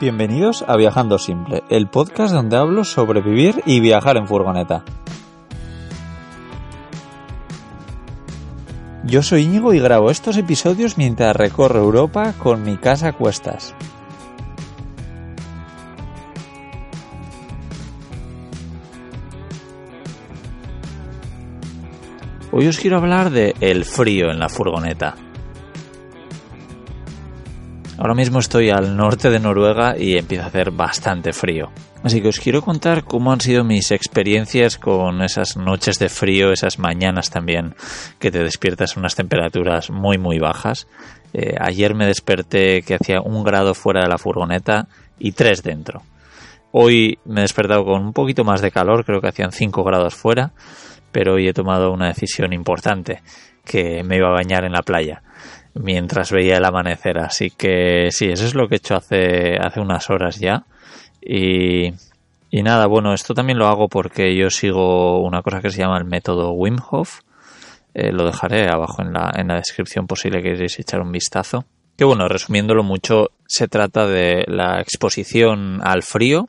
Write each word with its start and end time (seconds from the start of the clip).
Bienvenidos 0.00 0.64
a 0.66 0.78
Viajando 0.78 1.18
Simple, 1.18 1.62
el 1.68 1.86
podcast 1.86 2.32
donde 2.32 2.56
hablo 2.56 2.84
sobre 2.84 3.20
vivir 3.20 3.62
y 3.66 3.80
viajar 3.80 4.16
en 4.16 4.26
furgoneta. 4.26 4.82
Yo 9.04 9.22
soy 9.22 9.42
Íñigo 9.42 9.74
y 9.74 9.78
grabo 9.78 10.10
estos 10.10 10.38
episodios 10.38 10.96
mientras 10.96 11.36
recorro 11.36 11.80
Europa 11.80 12.32
con 12.38 12.62
mi 12.62 12.78
casa 12.78 13.08
a 13.08 13.12
cuestas. 13.12 13.74
Hoy 22.52 22.68
os 22.68 22.78
quiero 22.78 22.96
hablar 22.96 23.28
de 23.28 23.54
el 23.60 23.84
frío 23.84 24.30
en 24.30 24.38
la 24.38 24.48
furgoneta. 24.48 25.14
Ahora 28.00 28.14
mismo 28.14 28.38
estoy 28.38 28.70
al 28.70 28.96
norte 28.96 29.28
de 29.28 29.38
Noruega 29.38 29.94
y 29.94 30.16
empieza 30.16 30.44
a 30.44 30.46
hacer 30.46 30.70
bastante 30.70 31.34
frío. 31.34 31.68
Así 32.02 32.22
que 32.22 32.28
os 32.28 32.40
quiero 32.40 32.62
contar 32.62 33.04
cómo 33.04 33.30
han 33.30 33.42
sido 33.42 33.62
mis 33.62 33.90
experiencias 33.90 34.78
con 34.78 35.20
esas 35.20 35.58
noches 35.58 35.98
de 35.98 36.08
frío, 36.08 36.50
esas 36.50 36.78
mañanas 36.78 37.28
también 37.28 37.74
que 38.18 38.30
te 38.30 38.42
despiertas 38.42 38.94
en 38.94 39.00
unas 39.00 39.16
temperaturas 39.16 39.90
muy 39.90 40.16
muy 40.16 40.38
bajas. 40.38 40.88
Eh, 41.34 41.56
ayer 41.60 41.94
me 41.94 42.06
desperté 42.06 42.80
que 42.80 42.94
hacía 42.94 43.20
un 43.20 43.44
grado 43.44 43.74
fuera 43.74 44.00
de 44.00 44.08
la 44.08 44.16
furgoneta 44.16 44.88
y 45.18 45.32
tres 45.32 45.62
dentro. 45.62 46.00
Hoy 46.72 47.18
me 47.26 47.40
he 47.40 47.42
despertado 47.42 47.84
con 47.84 48.02
un 48.02 48.12
poquito 48.14 48.44
más 48.44 48.62
de 48.62 48.70
calor, 48.70 49.04
creo 49.04 49.20
que 49.20 49.28
hacían 49.28 49.52
5 49.52 49.84
grados 49.84 50.14
fuera, 50.14 50.52
pero 51.12 51.34
hoy 51.34 51.48
he 51.48 51.52
tomado 51.52 51.92
una 51.92 52.06
decisión 52.06 52.54
importante, 52.54 53.20
que 53.62 54.02
me 54.04 54.16
iba 54.16 54.28
a 54.28 54.32
bañar 54.32 54.64
en 54.64 54.72
la 54.72 54.80
playa 54.80 55.22
mientras 55.74 56.30
veía 56.32 56.56
el 56.56 56.64
amanecer. 56.64 57.18
Así 57.18 57.50
que 57.50 58.08
sí, 58.10 58.26
eso 58.26 58.44
es 58.44 58.54
lo 58.54 58.68
que 58.68 58.76
he 58.76 58.78
hecho 58.78 58.96
hace, 58.96 59.56
hace 59.56 59.80
unas 59.80 60.10
horas 60.10 60.38
ya. 60.38 60.64
Y, 61.20 61.92
y 62.50 62.62
nada, 62.62 62.86
bueno, 62.86 63.12
esto 63.12 63.34
también 63.34 63.58
lo 63.58 63.68
hago 63.68 63.88
porque 63.88 64.34
yo 64.36 64.50
sigo 64.50 65.22
una 65.22 65.42
cosa 65.42 65.60
que 65.60 65.70
se 65.70 65.78
llama 65.78 65.98
el 65.98 66.04
método 66.04 66.52
Wim 66.52 66.78
Hof. 66.90 67.20
Eh, 67.92 68.12
lo 68.12 68.24
dejaré 68.24 68.68
abajo 68.68 69.02
en 69.02 69.12
la, 69.12 69.32
en 69.34 69.48
la 69.48 69.56
descripción 69.56 70.06
posible 70.06 70.42
que 70.42 70.52
queréis 70.52 70.78
echar 70.78 71.00
un 71.00 71.12
vistazo. 71.12 71.64
Que 71.96 72.04
bueno, 72.04 72.28
resumiéndolo 72.28 72.82
mucho, 72.82 73.30
se 73.46 73.68
trata 73.68 74.06
de 74.06 74.44
la 74.46 74.80
exposición 74.80 75.80
al 75.82 76.02
frío 76.02 76.48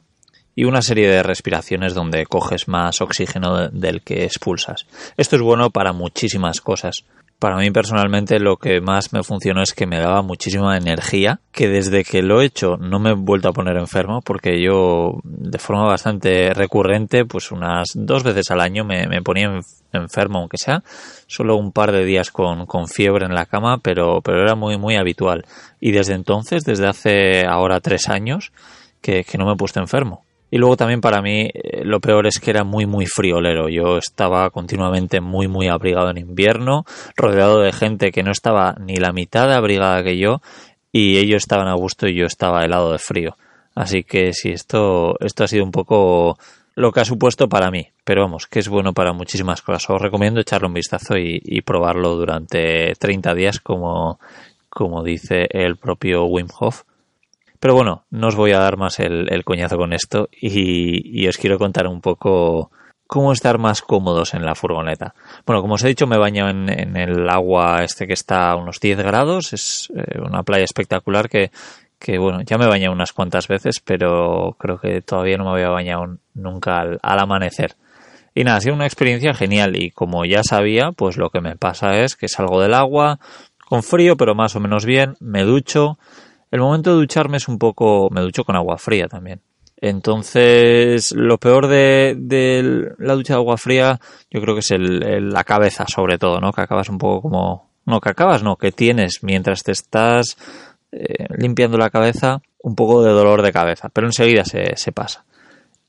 y 0.56 0.66
una 0.66 0.82
serie 0.82 1.10
de 1.10 1.24
respiraciones 1.24 1.94
donde 1.94 2.26
coges 2.26 2.68
más 2.68 3.02
oxígeno 3.02 3.70
del 3.70 4.02
que 4.02 4.24
expulsas. 4.24 4.86
Esto 5.18 5.36
es 5.36 5.42
bueno 5.42 5.70
para 5.70 5.94
muchísimas 5.94 6.62
cosas. 6.62 7.04
Para 7.42 7.58
mí 7.58 7.72
personalmente 7.72 8.40
lo 8.40 8.58
que 8.58 8.82
más 8.82 9.14
me 9.14 9.24
funcionó 9.24 9.64
es 9.64 9.74
que 9.74 9.88
me 9.88 9.98
daba 9.98 10.22
muchísima 10.22 10.78
energía, 10.78 11.40
que 11.52 11.70
desde 11.70 12.04
que 12.04 12.22
lo 12.22 12.40
he 12.40 12.46
hecho 12.46 12.78
no 12.78 13.00
me 13.00 13.10
he 13.10 13.16
vuelto 13.16 13.50
a 13.50 13.52
poner 13.52 13.78
enfermo, 13.78 14.22
porque 14.22 14.62
yo 14.62 15.14
de 15.24 15.58
forma 15.58 15.88
bastante 15.88 16.54
recurrente, 16.54 17.26
pues 17.26 17.52
unas 17.52 17.88
dos 17.96 18.22
veces 18.22 18.52
al 18.52 18.62
año 18.62 18.86
me, 18.86 19.24
ponía 19.24 19.60
enfermo, 19.92 20.38
aunque 20.38 20.60
sea 20.60 20.84
solo 21.26 21.56
un 21.56 21.72
par 21.72 21.92
de 21.92 22.06
días 22.06 22.30
con, 22.30 22.68
fiebre 22.88 23.26
en 23.26 23.34
la 23.34 23.48
cama, 23.48 23.80
pero, 23.80 24.22
pero 24.22 24.44
era 24.44 24.54
muy, 24.54 24.78
muy 24.78 24.96
habitual. 24.96 25.44
Y 25.80 25.94
desde 25.94 26.14
entonces, 26.14 26.64
desde 26.64 26.88
hace 26.88 27.48
ahora 27.48 27.80
tres 27.80 28.08
años, 28.08 28.52
que, 29.02 29.24
que 29.24 29.40
no 29.40 29.48
me 29.48 29.54
he 29.54 29.58
puesto 29.58 29.80
enfermo. 29.80 30.26
Y 30.52 30.58
luego 30.58 30.76
también 30.76 31.00
para 31.00 31.22
mí 31.22 31.50
eh, 31.54 31.84
lo 31.86 32.02
peor 32.02 32.28
es 32.28 32.40
que 32.40 32.52
era 32.52 32.66
muy 32.66 32.86
muy 32.86 33.06
friolero. 33.06 33.70
Yo 33.70 33.98
estaba 33.98 34.50
continuamente 34.50 35.22
muy 35.22 35.48
muy 35.48 35.70
abrigado 35.70 36.12
en 36.12 36.18
invierno, 36.18 36.84
rodeado 37.16 37.62
de 37.62 37.72
gente 37.72 38.12
que 38.12 38.22
no 38.22 38.32
estaba 38.32 38.76
ni 38.78 38.98
la 38.98 39.14
mitad 39.14 39.48
de 39.48 39.56
abrigada 39.56 40.04
que 40.04 40.18
yo 40.18 40.42
y 40.92 41.18
ellos 41.18 41.44
estaban 41.44 41.70
a 41.70 41.74
gusto 41.74 42.08
y 42.08 42.16
yo 42.16 42.26
estaba 42.26 42.66
helado 42.66 42.92
de 42.92 43.00
frío. 43.00 43.38
Así 43.76 44.04
que 44.04 44.34
sí, 44.34 44.50
esto, 44.50 45.16
esto 45.22 45.46
ha 45.46 45.48
sido 45.48 45.64
un 45.64 45.72
poco 45.72 46.38
lo 46.76 46.92
que 46.92 47.00
ha 47.00 47.06
supuesto 47.06 47.48
para 47.48 47.72
mí. 47.72 47.88
Pero 48.04 48.24
vamos, 48.24 48.46
que 48.48 48.60
es 48.60 48.68
bueno 48.68 48.92
para 48.94 49.14
muchísimas 49.14 49.62
cosas. 49.62 49.90
Os 49.90 50.02
recomiendo 50.02 50.42
echarle 50.42 50.68
un 50.68 50.74
vistazo 50.74 51.18
y, 51.18 51.42
y 51.44 51.62
probarlo 51.62 52.18
durante 52.18 52.94
30 53.00 53.34
días 53.36 53.62
como, 53.62 54.20
como 54.70 55.02
dice 55.02 55.48
el 55.52 55.78
propio 55.78 56.26
Wim 56.26 56.48
Hof 56.60 56.84
pero 57.62 57.76
bueno, 57.76 58.06
no 58.10 58.28
os 58.28 58.36
voy 58.36 58.54
a 58.54 58.60
dar 58.60 58.76
más 58.76 59.00
el, 59.00 59.44
coñazo 59.46 59.78
con 59.78 59.94
esto 59.94 60.30
y, 60.32 61.28
os 61.28 61.38
quiero 61.38 61.60
contar 61.60 61.86
un 61.86 62.02
poco 62.02 62.72
cómo 63.06 63.32
estar 63.32 63.60
más 63.60 63.84
cómodos 63.84 64.34
en 64.34 64.44
la 64.44 64.56
furgoneta. 64.56 65.14
Bueno, 65.46 65.62
como 65.62 65.76
os 65.76 65.84
he 65.84 65.88
dicho, 65.88 66.08
me 66.08 66.18
baño 66.18 66.50
en, 66.50 66.68
en 66.70 66.98
el 66.98 67.30
agua 67.30 67.84
este 67.84 68.08
que 68.08 68.14
está 68.14 68.50
a 68.50 68.56
unos 68.56 68.80
10 68.80 69.04
grados. 69.04 69.54
Es 69.54 69.94
eh, 69.96 70.20
una 70.20 70.42
playa 70.42 70.64
espectacular 70.64 71.30
que, 71.30 71.52
que, 72.00 72.18
bueno, 72.18 72.42
ya 72.42 72.58
me 72.58 72.66
he 72.66 72.68
bañado 72.68 72.94
unas 72.94 73.14
cuantas 73.14 73.48
veces, 73.48 73.80
pero 73.80 74.56
creo 74.58 74.80
que 74.80 75.04
todavía 75.04 75.38
no 75.38 75.44
me 75.44 75.52
había 75.52 75.70
bañado 75.70 76.18
nunca 76.34 76.80
al, 76.80 77.00
al 77.04 77.20
amanecer. 77.20 77.76
Y 78.34 78.44
nada, 78.44 78.58
ha 78.58 78.62
sido 78.62 78.74
una 78.74 78.88
experiencia 78.88 79.36
genial 79.36 79.76
y 79.76 79.92
como 79.92 80.26
ya 80.26 80.42
sabía, 80.42 80.94
pues 80.94 81.16
lo 81.16 81.30
que 81.30 81.42
me 81.42 81.58
pasa 81.58 82.00
es 82.00 82.16
que 82.16 82.28
salgo 82.28 82.60
del 82.60 82.74
agua 82.74 83.20
con 83.68 83.84
frío, 83.84 84.18
pero 84.18 84.34
más 84.34 84.56
o 84.56 84.60
menos 84.60 84.84
bien, 84.84 85.16
me 85.20 85.44
ducho, 85.44 86.00
el 86.52 86.60
momento 86.60 86.92
de 86.92 86.98
ducharme 86.98 87.38
es 87.38 87.48
un 87.48 87.58
poco... 87.58 88.10
me 88.12 88.22
ducho 88.22 88.44
con 88.44 88.56
agua 88.56 88.78
fría 88.78 89.08
también. 89.08 89.42
Entonces, 89.82 91.12
lo 91.12 91.40
peor 91.40 91.68
de, 91.68 92.16
la 93.00 93.16
ducha 93.16 93.34
de 93.34 93.40
agua 93.40 93.58
fría, 93.58 94.00
yo 94.30 94.40
creo 94.40 94.54
que 94.54 94.60
es 94.60 94.70
el, 94.70 95.30
la 95.30 95.44
cabeza, 95.44 95.86
sobre 95.88 96.20
todo, 96.20 96.40
¿no? 96.40 96.54
Que 96.54 96.62
acabas 96.62 96.88
un 96.90 97.00
poco 97.00 97.24
como. 97.24 97.72
No, 97.88 98.00
que 98.00 98.10
acabas, 98.10 98.44
no, 98.44 98.58
que 98.58 98.72
tienes 98.72 99.24
mientras 99.24 99.64
te 99.64 99.72
estás 99.72 100.38
eh, 100.92 101.26
limpiando 101.36 101.80
la 101.80 101.90
cabeza 101.90 102.44
un 102.62 102.76
poco 102.76 103.04
de 103.04 103.12
dolor 103.12 103.42
de 103.42 103.52
cabeza, 103.52 103.90
pero 103.90 104.06
enseguida 104.06 104.46
se, 104.46 104.76
se, 104.76 104.92
pasa. 104.92 105.26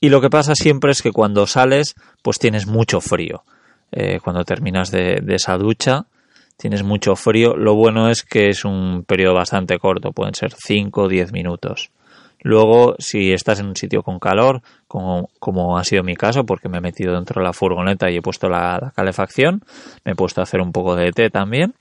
Y 0.00 0.08
lo 0.08 0.22
que 0.22 0.30
pasa 0.30 0.54
siempre 0.54 0.92
es 0.92 1.02
que 1.02 1.12
cuando 1.12 1.46
sales, 1.46 1.94
pues 2.22 2.38
tienes 2.38 2.66
mucho 2.66 3.02
frío. 3.02 3.44
Eh, 3.90 4.20
cuando 4.24 4.42
terminas 4.44 4.90
de, 4.90 5.20
de 5.22 5.34
esa 5.34 5.58
ducha, 5.58 6.06
tienes 6.62 6.84
mucho 6.84 7.16
frío, 7.16 7.56
lo 7.56 7.74
bueno 7.74 8.08
es 8.08 8.22
que 8.22 8.48
es 8.48 8.64
un 8.64 9.02
periodo 9.04 9.34
bastante 9.34 9.80
corto, 9.80 10.12
pueden 10.12 10.32
ser 10.36 10.52
5 10.56 11.02
o 11.02 11.08
10 11.08 11.32
minutos. 11.32 11.90
Luego, 12.40 12.94
si 13.00 13.32
estás 13.32 13.58
en 13.58 13.66
un 13.66 13.74
sitio 13.74 14.04
con 14.04 14.20
calor, 14.20 14.62
como, 14.86 15.28
como, 15.40 15.76
ha 15.76 15.82
sido 15.82 16.04
mi 16.04 16.14
caso, 16.14 16.46
porque 16.46 16.68
me 16.68 16.78
he 16.78 16.80
metido 16.80 17.14
dentro 17.14 17.40
de 17.40 17.46
la 17.46 17.52
furgoneta 17.52 18.12
y 18.12 18.18
he 18.18 18.22
puesto 18.22 18.48
la, 18.48 18.92
calefacción, 18.94 19.64
me 20.04 20.12
he 20.12 20.14
puesto 20.14 20.40
a 20.40 20.44
hacer 20.44 20.60
un 20.60 20.70
poco 20.70 20.94
de 20.94 21.10
té 21.10 21.30
también, 21.30 21.74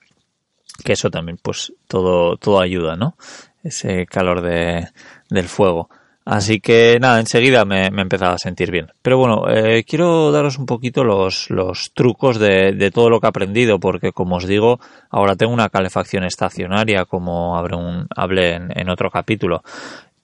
que 0.84 0.94
eso 0.94 1.12
también, 1.12 1.38
pues 1.40 1.74
todo, 1.88 2.38
todo 2.38 2.60
ayuda, 2.60 2.96
¿no? 2.96 3.16
Ese 3.64 4.08
calor 4.08 4.42
de, 4.42 4.88
del 5.30 5.48
fuego. 5.48 5.92
Así 6.24 6.60
que 6.60 7.00
nada, 7.02 7.20
enseguida 7.20 7.66
me, 7.66 7.90
me 7.90 8.02
he 8.02 8.04
empezado 8.04 8.34
a 8.34 8.38
sentir 8.38 8.70
bien. 8.70 8.92
Pero 9.02 9.18
bueno, 9.18 9.50
eh, 9.50 9.84
quiero 9.84 10.32
daros 10.32 10.60
un 10.60 10.68
poquito 10.68 11.04
los, 11.04 11.50
los 11.50 11.92
trucos 11.94 12.38
de, 12.38 12.74
de, 12.74 12.92
todo 12.92 13.10
lo 13.10 13.20
que 13.20 13.28
he 13.28 13.30
aprendido, 13.30 13.80
porque 13.80 14.12
como 14.12 14.36
os 14.36 14.46
digo, 14.46 14.80
ahora 15.10 15.36
tengo 15.36 15.52
una 15.52 15.70
calefacción 15.70 16.24
estacionaria, 16.24 17.06
como 17.06 17.58
hablé, 17.58 17.76
un, 17.76 18.08
hablé 18.16 18.54
en, 18.56 18.70
en 18.76 18.90
otro 18.90 19.10
capítulo. 19.10 19.64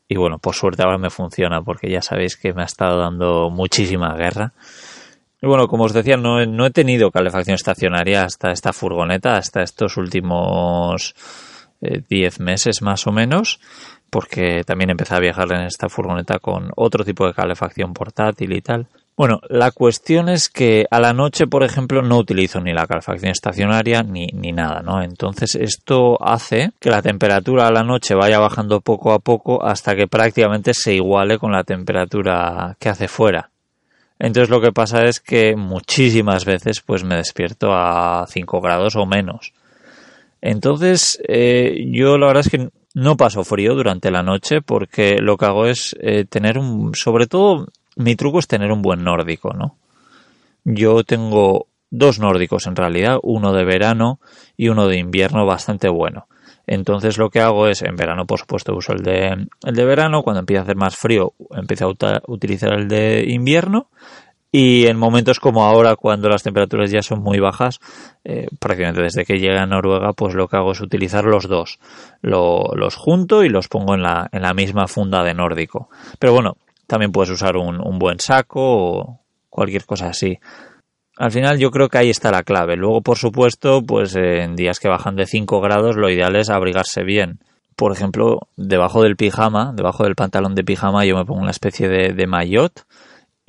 Y 0.08 0.18
bueno, 0.18 0.38
por 0.38 0.54
suerte 0.54 0.84
ahora 0.84 1.00
me 1.00 1.10
funciona, 1.10 1.62
porque 1.64 1.90
ya 1.90 2.02
sabéis 2.02 2.38
que 2.38 2.54
me 2.54 2.62
ha 2.62 2.66
estado 2.66 3.00
dando 3.00 3.50
muchísima 3.50 4.16
guerra. 4.16 4.54
Y 5.42 5.48
bueno, 5.48 5.68
como 5.68 5.86
os 5.86 5.94
decía, 5.94 6.16
no, 6.16 6.46
no 6.46 6.66
he 6.68 6.72
tenido 6.72 7.12
calefacción 7.12 7.56
estacionaria 7.56 8.24
hasta 8.24 8.52
esta 8.52 8.72
furgoneta, 8.72 9.36
hasta 9.36 9.64
estos 9.64 9.98
últimos 9.98 11.16
10 11.82 12.02
eh, 12.40 12.44
meses 12.44 12.82
más 12.82 13.06
o 13.08 13.12
menos 13.12 13.60
porque 14.10 14.64
también 14.66 14.90
empecé 14.90 15.16
a 15.16 15.20
viajar 15.20 15.52
en 15.52 15.62
esta 15.62 15.90
furgoneta 15.90 16.40
con 16.40 16.72
otro 16.76 17.04
tipo 17.04 17.26
de 17.26 17.34
calefacción 17.34 17.94
portátil 17.94 18.54
y 18.54 18.62
tal. 18.62 18.88
Bueno, 19.18 19.42
la 19.50 19.72
cuestión 19.72 20.30
es 20.30 20.48
que 20.48 20.86
a 20.92 21.00
la 21.00 21.12
noche, 21.12 21.48
por 21.48 21.64
ejemplo, 21.64 22.04
no 22.04 22.20
utilizo 22.20 22.62
ni 22.62 22.72
la 22.72 22.86
calefacción 22.86 23.32
estacionaria 23.32 24.04
ni, 24.04 24.28
ni 24.28 24.52
nada, 24.52 24.84
¿no? 24.84 25.02
Entonces 25.02 25.56
esto 25.56 26.24
hace 26.24 26.70
que 26.80 26.92
la 26.92 27.02
temperatura 27.02 27.66
a 27.66 27.72
la 27.72 27.84
noche 27.84 28.14
vaya 28.14 28.38
bajando 28.38 28.80
poco 28.80 29.14
a 29.14 29.20
poco 29.20 29.66
hasta 29.66 29.96
que 29.96 30.08
prácticamente 30.08 30.76
se 30.76 30.94
iguale 30.94 31.40
con 31.40 31.52
la 31.52 31.64
temperatura 31.64 32.78
que 32.80 32.90
hace 32.90 33.08
fuera. 33.08 33.50
Entonces 34.20 34.50
lo 34.50 34.62
que 34.62 34.72
pasa 34.72 35.06
es 35.06 35.20
que 35.20 35.56
muchísimas 35.56 36.46
veces 36.46 36.82
pues 36.82 37.04
me 37.04 37.16
despierto 37.16 37.74
a 37.74 38.26
5 38.28 38.62
grados 38.62 38.96
o 38.96 39.08
menos. 39.08 39.52
Entonces 40.42 41.20
eh, 41.28 41.88
yo 41.92 42.20
la 42.20 42.28
verdad 42.28 42.44
es 42.46 42.52
que 42.52 42.70
no 42.98 43.16
paso 43.16 43.44
frío 43.44 43.76
durante 43.76 44.10
la 44.10 44.24
noche 44.24 44.62
porque 44.64 45.18
lo 45.22 45.38
que 45.38 45.46
hago 45.46 45.68
es 45.68 45.96
eh, 46.00 46.26
tener 46.26 46.58
un, 46.58 46.96
sobre 46.96 47.28
todo, 47.28 47.68
mi 47.96 48.16
truco 48.16 48.40
es 48.40 48.48
tener 48.48 48.72
un 48.72 48.82
buen 48.82 49.04
nórdico, 49.04 49.54
¿no? 49.54 49.76
Yo 50.64 51.04
tengo 51.04 51.68
dos 51.92 52.18
nórdicos 52.18 52.66
en 52.66 52.76
realidad, 52.76 53.20
uno 53.22 53.54
de 53.54 53.66
verano 53.66 54.20
y 54.58 54.70
uno 54.70 54.88
de 54.88 54.98
invierno 54.98 55.46
bastante 55.46 55.90
bueno. 55.90 56.28
Entonces 56.66 57.20
lo 57.20 57.30
que 57.30 57.40
hago 57.40 57.68
es, 57.68 57.84
en 57.84 57.96
verano 57.96 58.26
por 58.26 58.40
supuesto 58.40 58.76
uso 58.76 58.94
el 58.94 59.04
de, 59.04 59.48
el 59.64 59.76
de 59.76 59.86
verano, 59.86 60.24
cuando 60.24 60.40
empieza 60.40 60.62
a 60.62 60.64
hacer 60.64 60.76
más 60.76 60.96
frío 60.96 61.34
empiezo 61.52 61.94
a 62.02 62.22
utilizar 62.26 62.74
el 62.74 62.88
de 62.88 63.26
invierno 63.28 63.90
y 64.52 64.88
en 64.88 64.98
momentos 64.98 65.40
como 65.40 65.66
ahora, 65.66 65.96
cuando 65.96 66.30
las 66.30 66.44
temperaturas 66.44 66.90
ya 66.90 67.02
son 67.02 67.22
muy 67.22 67.40
bajas, 67.40 67.80
eh, 68.24 68.48
prácticamente 68.60 69.02
desde 69.02 69.26
que 69.26 69.40
llegué 69.40 69.58
a 69.58 69.66
Noruega, 69.66 70.14
pues 70.14 70.36
lo 70.36 70.48
que 70.48 70.58
hago 70.58 70.72
es 70.72 70.82
utilizar 70.82 71.26
los 71.26 71.48
dos. 71.48 71.80
los 72.22 72.96
junto 72.96 73.44
y 73.44 73.50
los 73.50 73.68
pongo 73.68 73.94
en 73.94 74.04
la, 74.04 74.30
en 74.32 74.42
la 74.42 74.54
misma 74.54 74.88
funda 74.88 75.24
de 75.24 75.34
nórdico. 75.34 75.90
Pero 76.20 76.34
bueno, 76.34 76.56
también 76.88 77.12
puedes 77.12 77.30
usar 77.30 77.58
un, 77.58 77.86
un 77.86 78.00
buen 78.00 78.20
saco 78.20 78.62
o 78.62 79.20
cualquier 79.50 79.86
cosa 79.86 80.08
así. 80.08 80.40
Al 81.18 81.32
final 81.32 81.58
yo 81.58 81.72
creo 81.72 81.90
que 81.90 81.98
ahí 81.98 82.10
está 82.10 82.32
la 82.32 82.44
clave. 82.44 82.78
Luego, 82.78 83.02
por 83.02 83.18
supuesto, 83.18 83.82
pues 83.82 84.16
en 84.16 84.56
días 84.56 84.80
que 84.80 84.88
bajan 84.88 85.16
de 85.16 85.26
5 85.26 85.60
grados, 85.60 85.98
lo 85.98 86.10
ideal 86.10 86.36
es 86.36 86.50
abrigarse 86.50 87.04
bien. 87.04 87.40
Por 87.76 87.92
ejemplo, 87.92 88.48
debajo 88.56 89.04
del 89.04 89.18
pijama, 89.18 89.74
debajo 89.76 90.04
del 90.04 90.16
pantalón 90.16 90.56
de 90.56 90.64
pijama, 90.64 91.06
yo 91.06 91.18
me 91.18 91.26
pongo 91.26 91.42
una 91.42 91.52
especie 91.52 91.90
de, 91.90 92.14
de 92.14 92.28
maillot 92.28 92.86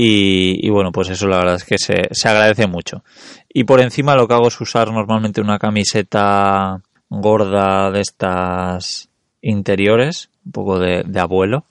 y, 0.00 0.70
bueno, 0.70 0.92
pues 0.92 1.10
eso 1.10 1.26
la 1.26 1.38
verdad 1.38 1.56
es 1.56 1.64
que 1.64 1.76
se, 1.76 2.06
se, 2.12 2.28
agradece 2.28 2.68
mucho. 2.68 3.02
Y 3.48 3.64
por 3.64 3.80
encima 3.80 4.14
lo 4.14 4.28
que 4.28 4.34
hago 4.34 4.46
es 4.46 4.60
usar 4.60 4.92
normalmente 4.92 5.40
una 5.40 5.58
camiseta 5.58 6.80
gorda 7.08 7.90
de 7.90 8.00
estas 8.00 9.08
interiores, 9.42 10.30
un 10.46 10.52
poco 10.52 10.78
de, 10.78 11.02
de 11.04 11.20
abuelo, 11.20 11.64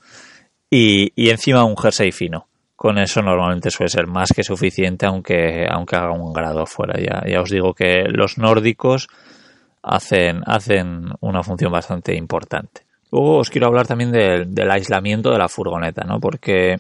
y, 0.70 1.14
y, 1.16 1.30
encima 1.30 1.64
un 1.64 1.78
jersey 1.78 2.12
fino. 2.12 2.48
Con 2.76 2.98
eso 2.98 3.22
normalmente 3.22 3.72
suele 3.72 3.90
ser 3.90 4.08
más 4.08 4.34
que 4.36 4.44
suficiente, 4.44 5.06
aunque, 5.06 5.66
aunque 5.72 5.96
haga 5.96 6.12
un 6.12 6.34
grado 6.34 6.64
afuera. 6.64 7.00
Ya, 7.00 7.24
ya 7.32 7.40
os 7.40 7.50
digo 7.50 7.74
que 7.74 8.04
los 8.10 8.38
nórdicos 8.38 9.08
hacen, 9.82 10.42
hacen 10.46 11.06
una 11.22 11.44
función 11.44 11.72
bastante 11.72 12.14
importante. 12.14 12.82
Luego 13.10 13.38
os 13.38 13.50
quiero 13.50 13.68
hablar 13.68 13.88
también 13.88 14.12
del, 14.12 14.54
del 14.54 14.70
aislamiento 14.70 15.32
de 15.32 15.38
la 15.38 15.48
furgoneta, 15.48 16.04
¿no? 16.04 16.20
Porque 16.20 16.76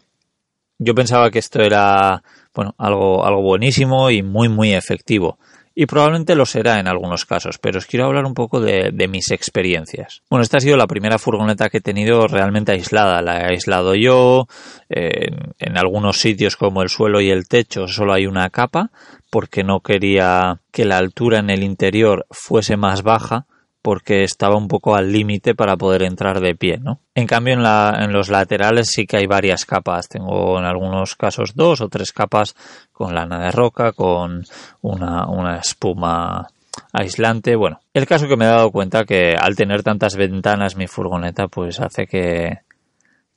yo 0.80 0.94
pensaba 0.96 1.32
que 1.32 1.40
esto 1.40 1.62
era 1.62 2.24
bueno, 2.54 2.76
algo, 2.78 3.26
algo 3.26 3.42
buenísimo 3.42 4.10
y 4.10 4.24
muy, 4.24 4.50
muy 4.50 4.74
efectivo. 4.74 5.38
Y 5.80 5.86
probablemente 5.86 6.36
lo 6.36 6.48
será 6.48 6.80
en 6.80 6.88
algunos 6.88 7.26
casos, 7.26 7.60
pero 7.60 7.78
os 7.78 7.86
quiero 7.86 8.08
hablar 8.08 8.26
un 8.26 8.34
poco 8.34 8.60
de, 8.60 8.90
de, 8.92 9.08
mis 9.08 9.30
experiencias. 9.30 10.24
Bueno, 10.28 10.42
esta 10.42 10.58
ha 10.58 10.60
sido 10.60 10.76
la 10.76 10.88
primera 10.88 11.20
furgoneta 11.20 11.70
que 11.70 11.78
he 11.78 11.82
tenido 11.82 12.26
realmente 12.26 12.72
aislada. 12.72 13.22
La 13.22 13.42
he 13.42 13.52
aislado 13.52 13.94
yo. 13.94 14.48
en, 14.90 15.54
en 15.60 15.78
algunos 15.78 16.18
sitios 16.18 16.56
como 16.56 16.82
el 16.82 16.90
suelo 16.90 17.22
y 17.22 17.30
el 17.30 17.48
techo 17.48 17.88
solo 17.88 18.14
hay 18.14 18.26
una 18.26 18.50
capa 18.50 18.90
porque 19.30 19.64
no 19.64 19.82
quería 19.82 20.62
que 20.72 20.84
la 20.84 20.98
altura 20.98 21.38
en 21.38 21.52
el 21.52 21.62
interior 21.62 22.26
fuese 22.32 22.76
más 22.76 23.04
baja 23.04 23.46
porque 23.88 24.24
estaba 24.24 24.58
un 24.58 24.68
poco 24.68 24.98
al 24.98 25.14
límite 25.14 25.56
para 25.56 25.78
poder 25.78 26.04
entrar 26.04 26.42
de 26.42 26.56
pie, 26.56 26.78
¿no? 26.78 27.00
En 27.16 27.26
cambio, 27.26 27.54
en, 27.54 28.12
los 28.12 28.28
laterales 28.28 28.90
sí 28.90 29.08
que 29.08 29.16
hay 29.16 29.28
varias 29.28 29.66
capas. 29.66 30.10
Tengo 30.10 30.60
en 30.60 30.66
algunos 30.66 31.16
casos 31.16 31.56
dos 31.56 31.80
o 31.80 31.88
tres 31.88 32.12
capas 32.12 32.54
con 32.92 33.16
lana 33.16 33.46
de 33.46 33.52
roca, 33.52 33.94
con 33.94 34.44
una, 34.82 35.26
una 35.30 35.60
espuma 35.60 36.50
aislante. 36.92 37.56
Bueno, 37.56 37.80
el 37.94 38.06
caso 38.06 38.28
que 38.28 38.36
me 38.36 38.44
he 38.44 38.50
dado 38.50 38.72
cuenta 38.72 39.06
que 39.06 39.38
al 39.40 39.56
tener 39.56 39.84
tantas 39.84 40.18
ventanas 40.18 40.76
mi 40.76 40.88
furgoneta, 40.88 41.48
pues 41.48 41.80
hace 41.80 42.08
que, 42.08 42.58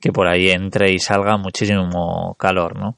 que 0.01 0.11
por 0.11 0.27
ahí 0.27 0.49
entre 0.49 0.91
y 0.91 0.99
salga 0.99 1.37
muchísimo 1.37 2.35
calor, 2.37 2.77
¿no? 2.77 2.97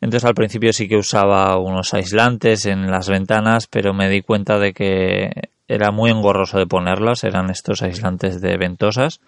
Entonces 0.00 0.26
al 0.26 0.34
principio 0.34 0.72
sí 0.72 0.88
que 0.88 0.96
usaba 0.96 1.58
unos 1.58 1.92
aislantes 1.92 2.64
en 2.64 2.90
las 2.90 3.10
ventanas, 3.10 3.66
pero 3.66 3.92
me 3.92 4.08
di 4.08 4.22
cuenta 4.22 4.58
de 4.58 4.72
que 4.72 5.50
era 5.68 5.90
muy 5.90 6.10
engorroso 6.10 6.58
de 6.58 6.66
ponerlas, 6.66 7.24
eran 7.24 7.50
estos 7.50 7.82
aislantes 7.82 8.40
de 8.40 8.56
ventosas 8.56 9.20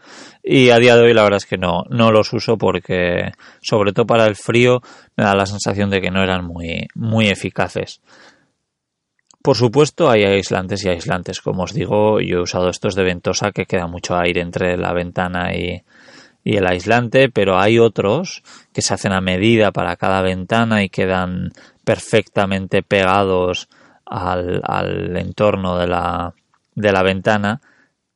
y 0.43 0.71
a 0.71 0.79
día 0.79 0.97
de 0.97 1.03
hoy 1.03 1.15
la 1.15 1.23
verdad 1.23 1.37
es 1.37 1.47
que 1.47 1.59
no, 1.59 1.85
no 1.91 2.11
los 2.11 2.33
uso 2.33 2.57
porque 2.57 3.33
sobre 3.61 3.93
todo 3.93 4.07
para 4.07 4.27
el 4.27 4.37
frío 4.37 4.81
me 5.17 5.25
da 5.25 5.35
la 5.35 5.45
sensación 5.45 5.91
de 5.91 6.01
que 6.01 6.11
no 6.11 6.23
eran 6.23 6.47
muy, 6.47 6.89
muy 6.95 7.29
eficaces. 7.29 8.01
Por 9.43 9.57
supuesto 9.57 10.11
hay 10.11 10.25
aislantes 10.25 10.85
y 10.85 10.89
aislantes, 10.89 11.41
como 11.41 11.65
os 11.65 11.75
digo, 11.75 12.21
yo 12.21 12.39
he 12.39 12.43
usado 12.43 12.71
estos 12.71 12.95
de 12.95 13.05
ventosa 13.05 13.53
que 13.53 13.67
queda 13.67 13.87
mucho 13.87 14.17
aire 14.17 14.41
entre 14.41 14.77
la 14.79 14.93
ventana 14.95 15.55
y, 15.55 15.83
y 16.43 16.57
el 16.57 16.67
aislante, 16.67 17.29
pero 17.29 17.59
hay 17.59 17.79
otros 17.79 18.43
que 18.73 18.83
se 18.83 18.95
hacen 18.95 19.13
a 19.13 19.21
medida 19.21 19.73
para 19.73 19.97
cada 19.97 20.23
ventana 20.23 20.83
y 20.83 20.89
quedan 20.89 21.53
perfectamente 21.85 22.83
pegados 22.83 23.69
al, 24.11 24.61
al 24.65 25.17
entorno 25.17 25.79
de 25.79 25.87
la, 25.87 26.35
de 26.75 26.93
la 26.93 27.03
ventana 27.03 27.61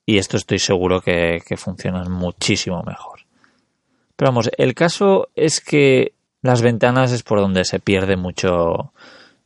y 0.04 0.18
esto 0.18 0.36
estoy 0.36 0.58
seguro 0.58 1.00
que, 1.00 1.40
que 1.46 1.56
funcionan 1.56 2.10
muchísimo 2.10 2.82
mejor. 2.82 3.20
Pero 4.16 4.30
vamos, 4.30 4.50
el 4.58 4.74
caso 4.74 5.28
es 5.34 5.60
que 5.60 6.12
las 6.42 6.60
ventanas 6.60 7.12
es 7.12 7.22
por 7.22 7.40
donde 7.40 7.64
se 7.64 7.80
pierde 7.80 8.16
mucho, 8.16 8.92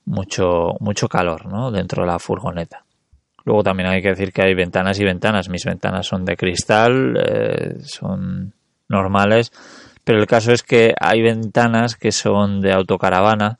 mucho, 0.04 0.74
mucho 0.80 1.08
calor, 1.08 1.46
¿no? 1.46 1.70
Dentro 1.70 2.02
de 2.02 2.08
la 2.08 2.18
furgoneta. 2.18 2.84
Luego 3.44 3.62
también 3.62 3.88
hay 3.88 4.02
que 4.02 4.10
decir 4.10 4.32
que 4.32 4.42
hay 4.42 4.54
ventanas 4.54 4.98
y 4.98 5.04
ventanas. 5.04 5.48
Mis 5.48 5.64
ventanas 5.64 6.06
son 6.06 6.24
de 6.24 6.36
cristal, 6.36 7.16
eh, 7.16 7.76
son 7.82 8.52
normales, 8.88 9.52
pero 10.04 10.18
el 10.18 10.26
caso 10.26 10.52
es 10.52 10.62
que 10.62 10.94
hay 11.00 11.22
ventanas 11.22 11.94
que 11.96 12.12
son 12.12 12.60
de 12.60 12.72
autocaravana 12.72 13.58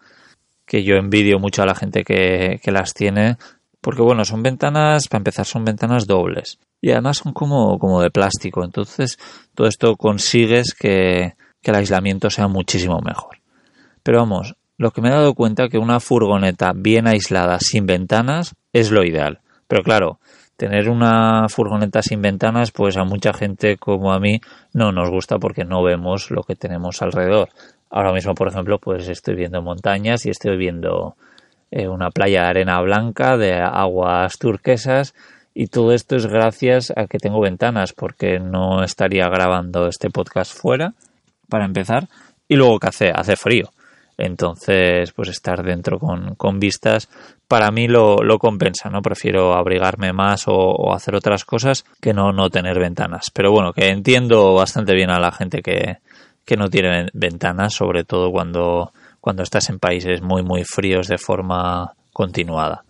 que 0.68 0.84
yo 0.84 0.96
envidio 0.96 1.38
mucho 1.38 1.62
a 1.62 1.66
la 1.66 1.74
gente 1.74 2.04
que, 2.04 2.60
que 2.62 2.70
las 2.70 2.94
tiene, 2.94 3.36
porque 3.80 4.02
bueno, 4.02 4.24
son 4.24 4.42
ventanas, 4.42 5.08
para 5.08 5.20
empezar, 5.20 5.46
son 5.46 5.64
ventanas 5.64 6.06
dobles. 6.06 6.58
Y 6.80 6.90
además 6.90 7.18
son 7.18 7.32
como, 7.32 7.78
como 7.78 8.00
de 8.02 8.10
plástico. 8.10 8.62
Entonces, 8.62 9.18
todo 9.54 9.66
esto 9.66 9.96
consigues 9.96 10.74
que, 10.74 11.34
que 11.62 11.70
el 11.70 11.76
aislamiento 11.76 12.30
sea 12.30 12.48
muchísimo 12.48 13.00
mejor. 13.00 13.38
Pero 14.02 14.18
vamos, 14.18 14.54
lo 14.76 14.92
que 14.92 15.00
me 15.00 15.08
he 15.08 15.12
dado 15.12 15.34
cuenta 15.34 15.68
que 15.68 15.78
una 15.78 16.00
furgoneta 16.00 16.72
bien 16.74 17.08
aislada 17.08 17.58
sin 17.60 17.86
ventanas 17.86 18.54
es 18.72 18.90
lo 18.90 19.04
ideal. 19.04 19.40
Pero 19.66 19.82
claro, 19.82 20.20
tener 20.56 20.88
una 20.88 21.48
furgoneta 21.48 22.02
sin 22.02 22.20
ventanas, 22.20 22.72
pues 22.72 22.96
a 22.96 23.04
mucha 23.04 23.32
gente 23.32 23.76
como 23.76 24.12
a 24.12 24.20
mí 24.20 24.40
no 24.72 24.92
nos 24.92 25.08
gusta 25.10 25.38
porque 25.38 25.64
no 25.64 25.82
vemos 25.82 26.30
lo 26.30 26.42
que 26.42 26.56
tenemos 26.56 27.00
alrededor. 27.00 27.48
Ahora 27.90 28.12
mismo, 28.12 28.34
por 28.34 28.48
ejemplo, 28.48 28.78
pues 28.78 29.08
estoy 29.08 29.34
viendo 29.34 29.62
montañas 29.62 30.26
y 30.26 30.30
estoy 30.30 30.56
viendo 30.56 31.16
eh, 31.70 31.88
una 31.88 32.10
playa 32.10 32.42
de 32.42 32.48
arena 32.48 32.80
blanca, 32.80 33.36
de 33.36 33.54
aguas 33.54 34.38
turquesas, 34.38 35.14
y 35.54 35.66
todo 35.66 35.92
esto 35.92 36.16
es 36.16 36.26
gracias 36.26 36.92
a 36.94 37.06
que 37.06 37.18
tengo 37.18 37.40
ventanas, 37.40 37.92
porque 37.92 38.38
no 38.38 38.84
estaría 38.84 39.28
grabando 39.28 39.88
este 39.88 40.10
podcast 40.10 40.52
fuera, 40.54 40.94
para 41.48 41.64
empezar, 41.64 42.08
y 42.46 42.56
luego 42.56 42.78
que 42.78 42.88
hace, 42.88 43.10
hace 43.10 43.36
frío. 43.36 43.70
Entonces, 44.18 45.12
pues 45.12 45.28
estar 45.28 45.62
dentro 45.62 45.98
con, 45.98 46.34
con 46.34 46.58
vistas, 46.58 47.08
para 47.46 47.70
mí 47.70 47.86
lo, 47.86 48.16
lo, 48.16 48.38
compensa, 48.38 48.90
¿no? 48.90 49.00
Prefiero 49.00 49.54
abrigarme 49.54 50.12
más 50.12 50.48
o, 50.48 50.54
o, 50.54 50.92
hacer 50.92 51.14
otras 51.14 51.44
cosas 51.44 51.84
que 52.00 52.12
no, 52.12 52.32
no 52.32 52.50
tener 52.50 52.80
ventanas. 52.80 53.30
Pero 53.32 53.52
bueno, 53.52 53.72
que 53.72 53.88
entiendo 53.90 54.54
bastante 54.54 54.94
bien 54.94 55.10
a 55.10 55.20
la 55.20 55.30
gente 55.30 55.62
que, 55.62 55.98
que 56.48 56.56
no 56.56 56.70
tienen 56.70 57.10
ventanas, 57.12 57.74
sobre 57.74 58.04
todo 58.04 58.32
cuando, 58.32 58.90
cuando 59.20 59.42
estás 59.42 59.68
en 59.68 59.78
países 59.78 60.22
muy 60.22 60.42
muy 60.42 60.64
fríos 60.64 61.06
de 61.06 61.18
forma 61.18 61.92
continuada. 62.10 62.84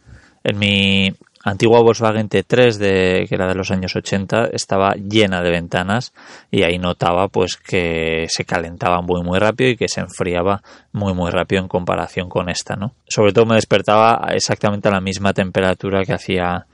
En 0.45 0.61
mi 0.61 1.13
antigua 1.43 1.81
Volkswagen 1.83 2.29
T3 2.29 2.77
de, 2.77 3.27
que 3.29 3.35
era 3.35 3.49
de 3.49 3.57
los 3.57 3.73
años 3.73 3.97
80 3.97 4.51
estaba 4.53 4.95
llena 4.95 5.43
de 5.43 5.51
ventanas 5.51 6.13
y 6.53 6.63
ahí 6.63 6.79
notaba 6.79 7.27
pues 7.27 7.57
que 7.57 8.27
se 8.29 8.45
calentaba 8.45 9.03
muy 9.03 9.25
muy 9.25 9.41
rápido 9.41 9.71
y 9.71 9.77
que 9.77 9.89
se 9.89 10.03
enfriaba 10.03 10.63
muy 10.93 11.13
muy 11.13 11.33
rápido 11.33 11.61
en 11.61 11.67
comparación 11.67 12.29
con 12.29 12.51
esta, 12.51 12.77
¿no? 12.77 12.93
Sobre 13.09 13.33
todo 13.33 13.45
me 13.45 13.57
despertaba 13.57 14.29
exactamente 14.35 14.87
a 14.87 14.93
la 14.93 15.01
misma 15.01 15.33
temperatura 15.33 16.05
que 16.05 16.13
hacía 16.13 16.65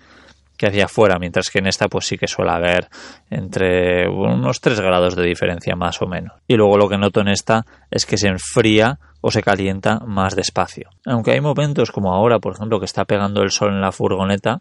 que 0.56 0.66
hacia 0.66 0.84
afuera, 0.84 1.18
mientras 1.18 1.50
que 1.50 1.58
en 1.58 1.66
esta 1.66 1.88
pues 1.88 2.06
sí 2.06 2.16
que 2.16 2.28
suele 2.28 2.52
haber 2.52 2.88
entre 3.30 4.08
unos 4.08 4.61
3 4.61 4.80
grados 4.80 5.16
de 5.16 5.25
diferencia 5.25 5.75
más 5.76 6.00
o 6.02 6.06
menos. 6.06 6.34
Y 6.46 6.56
luego 6.56 6.78
lo 6.78 6.88
que 6.88 6.99
noto 6.99 7.20
en 7.20 7.28
esta 7.28 7.64
es 7.90 8.06
que 8.06 8.18
se 8.18 8.28
enfría 8.28 8.99
o 9.20 9.30
se 9.30 9.42
calienta 9.42 10.00
más 10.00 10.37
despacio. 10.37 10.90
Aunque 11.06 11.32
hay 11.32 11.40
momentos 11.40 11.90
como 11.90 12.12
ahora, 12.12 12.38
por 12.38 12.54
ejemplo, 12.54 12.78
que 12.78 12.84
está 12.84 13.04
pegando 13.04 13.42
el 13.42 13.50
sol 13.50 13.70
en 13.70 13.80
la 13.80 13.90
furgoneta, 13.90 14.61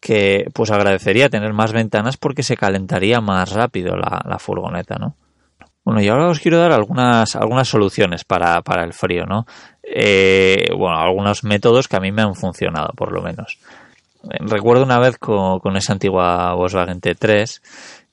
que 0.00 0.46
pues 0.54 0.70
agradecería 0.70 1.28
tener 1.28 1.52
más 1.52 1.72
ventanas 1.72 2.16
porque 2.16 2.42
se 2.42 2.56
calentaría 2.56 3.20
más 3.20 3.52
rápido 3.52 3.96
la, 3.96 4.38
furgoneta, 4.38 4.96
¿no? 4.96 5.14
Bueno, 5.84 6.02
y 6.02 6.08
ahora 6.08 6.28
os 6.28 6.40
quiero 6.40 6.58
dar 6.58 6.72
algunas, 6.72 7.36
algunas 7.36 7.68
soluciones 7.68 8.24
para, 8.24 8.60
para 8.62 8.84
el 8.84 8.92
frío, 8.92 9.24
¿no? 9.26 9.46
Eh, 9.82 10.66
bueno, 10.76 10.98
algunos 10.98 11.44
métodos 11.44 11.88
que 11.88 11.96
a 11.96 12.00
mí 12.00 12.12
me 12.12 12.22
han 12.22 12.34
funcionado, 12.34 12.92
por 12.94 13.12
lo 13.12 13.22
menos. 13.22 13.58
Recuerdo 14.22 14.84
una 14.84 14.98
vez 14.98 15.18
con, 15.18 15.60
con 15.60 15.76
esa 15.76 15.94
antigua 15.94 16.52
Volkswagen 16.54 17.00
T3 17.00 17.60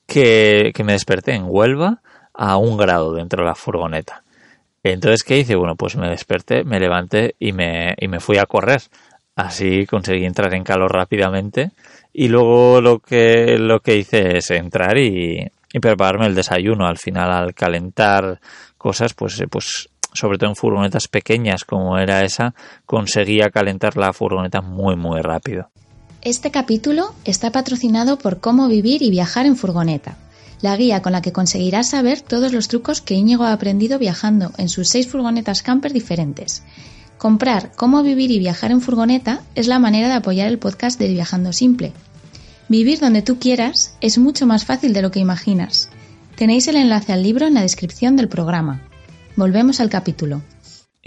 que, 0.06 0.72
que, 0.74 0.84
me 0.84 0.92
desperté 0.92 1.34
en 1.34 1.44
Huelva 1.46 2.00
a 2.32 2.56
un 2.56 2.76
grado 2.76 3.12
dentro 3.12 3.42
de 3.42 3.48
la 3.48 3.54
furgoneta. 3.54 4.22
Entonces, 4.82 5.22
¿qué 5.22 5.38
hice? 5.38 5.56
Bueno, 5.56 5.76
pues 5.76 5.96
me 5.96 6.08
desperté, 6.08 6.64
me 6.64 6.80
levanté 6.80 7.34
y 7.38 7.52
me, 7.52 7.94
y 7.98 8.08
me 8.08 8.20
fui 8.20 8.38
a 8.38 8.46
correr. 8.46 8.80
Así 9.36 9.86
conseguí 9.86 10.24
entrar 10.24 10.54
en 10.54 10.64
calor 10.64 10.92
rápidamente. 10.92 11.72
Y 12.12 12.28
luego 12.28 12.80
lo 12.80 13.00
que, 13.00 13.58
lo 13.58 13.80
que 13.80 13.96
hice 13.96 14.38
es 14.38 14.50
entrar 14.50 14.96
y, 14.98 15.46
y 15.72 15.78
prepararme 15.78 16.26
el 16.26 16.34
desayuno. 16.34 16.86
Al 16.86 16.96
final, 16.96 17.30
al 17.30 17.54
calentar 17.54 18.40
cosas, 18.78 19.14
pues, 19.14 19.42
pues 19.50 19.90
sobre 20.12 20.38
todo 20.38 20.50
en 20.50 20.56
furgonetas 20.56 21.08
pequeñas 21.08 21.64
como 21.64 21.98
era 21.98 22.24
esa, 22.24 22.54
conseguía 22.86 23.50
calentar 23.50 23.96
la 23.96 24.12
furgoneta 24.12 24.60
muy 24.60 24.96
muy 24.96 25.20
rápido. 25.20 25.70
Este 26.28 26.50
capítulo 26.50 27.14
está 27.24 27.52
patrocinado 27.52 28.18
por 28.18 28.38
Cómo 28.38 28.68
vivir 28.68 29.00
y 29.00 29.08
viajar 29.08 29.46
en 29.46 29.56
furgoneta, 29.56 30.18
la 30.60 30.76
guía 30.76 31.00
con 31.00 31.12
la 31.12 31.22
que 31.22 31.32
conseguirás 31.32 31.88
saber 31.88 32.20
todos 32.20 32.52
los 32.52 32.68
trucos 32.68 33.00
que 33.00 33.14
Íñigo 33.14 33.44
ha 33.44 33.54
aprendido 33.54 33.98
viajando 33.98 34.52
en 34.58 34.68
sus 34.68 34.90
seis 34.90 35.08
furgonetas 35.08 35.62
camper 35.62 35.94
diferentes. 35.94 36.64
Comprar 37.16 37.72
Cómo 37.76 38.02
vivir 38.02 38.30
y 38.30 38.38
viajar 38.38 38.72
en 38.72 38.82
furgoneta 38.82 39.40
es 39.54 39.68
la 39.68 39.78
manera 39.78 40.08
de 40.08 40.16
apoyar 40.16 40.48
el 40.48 40.58
podcast 40.58 40.98
de 40.98 41.08
Viajando 41.08 41.54
Simple. 41.54 41.94
Vivir 42.68 43.00
donde 43.00 43.22
tú 43.22 43.38
quieras 43.38 43.94
es 44.02 44.18
mucho 44.18 44.46
más 44.46 44.66
fácil 44.66 44.92
de 44.92 45.00
lo 45.00 45.10
que 45.10 45.20
imaginas. 45.20 45.88
Tenéis 46.36 46.68
el 46.68 46.76
enlace 46.76 47.14
al 47.14 47.22
libro 47.22 47.46
en 47.46 47.54
la 47.54 47.62
descripción 47.62 48.16
del 48.16 48.28
programa. 48.28 48.82
Volvemos 49.34 49.80
al 49.80 49.88
capítulo. 49.88 50.42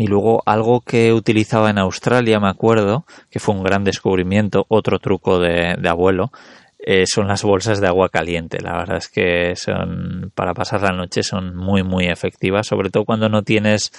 Y 0.01 0.08
luego 0.08 0.41
algo 0.48 0.81
que 0.81 1.13
utilizaba 1.13 1.70
en 1.70 1.77
Australia, 1.77 2.39
me 2.39 2.50
acuerdo, 2.50 3.05
que 3.29 3.39
fue 3.39 3.53
un 3.53 3.62
gran 3.62 3.84
descubrimiento, 3.84 4.65
otro 4.67 4.98
truco 4.98 5.38
de, 5.38 5.77
abuelo, 5.88 6.31
eh, 6.79 7.03
son 7.05 7.27
las 7.27 7.43
bolsas 7.43 7.79
de 7.79 7.86
agua 7.86 8.10
caliente. 8.10 8.58
La 8.62 8.77
verdad 8.77 8.98
es 8.98 9.10
que 9.10 9.55
son 9.55 10.31
para 10.34 10.55
pasar 10.55 10.81
la 10.81 10.91
noche 10.91 11.22
son 11.22 11.55
muy 11.55 11.84
muy 11.84 12.08
efectivas, 12.08 12.65
sobre 12.65 12.89
todo 12.89 13.05
cuando 13.05 13.29
no 13.29 13.43
tienes 13.43 13.91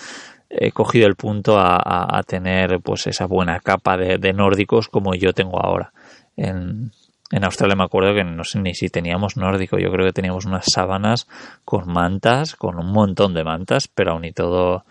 eh, 0.50 0.72
cogido 0.72 1.06
el 1.06 1.14
punto 1.14 1.56
a, 1.56 2.20
tener 2.26 2.80
pues 2.80 3.06
esa 3.06 3.26
buena 3.26 3.60
capa 3.60 3.96
de, 3.96 4.18
de, 4.18 4.32
nórdicos 4.32 4.88
como 4.88 5.14
yo 5.14 5.32
tengo 5.32 5.64
ahora. 5.64 5.92
En, 6.36 6.90
en 7.30 7.44
Australia 7.44 7.76
me 7.76 7.84
acuerdo 7.84 8.12
que 8.12 8.24
no 8.24 8.42
sé 8.42 8.58
ni 8.58 8.74
si 8.74 8.88
teníamos 8.88 9.36
nórdico, 9.36 9.78
yo 9.78 9.92
creo 9.92 10.04
que 10.04 10.12
teníamos 10.12 10.46
unas 10.46 10.64
sábanas 10.66 11.28
con 11.64 11.86
mantas, 11.86 12.56
con 12.56 12.76
un 12.76 12.92
montón 12.92 13.34
de 13.34 13.44
mantas, 13.44 13.86
pero 13.86 14.12
aún 14.12 14.24
y 14.24 14.32
todo 14.32 14.84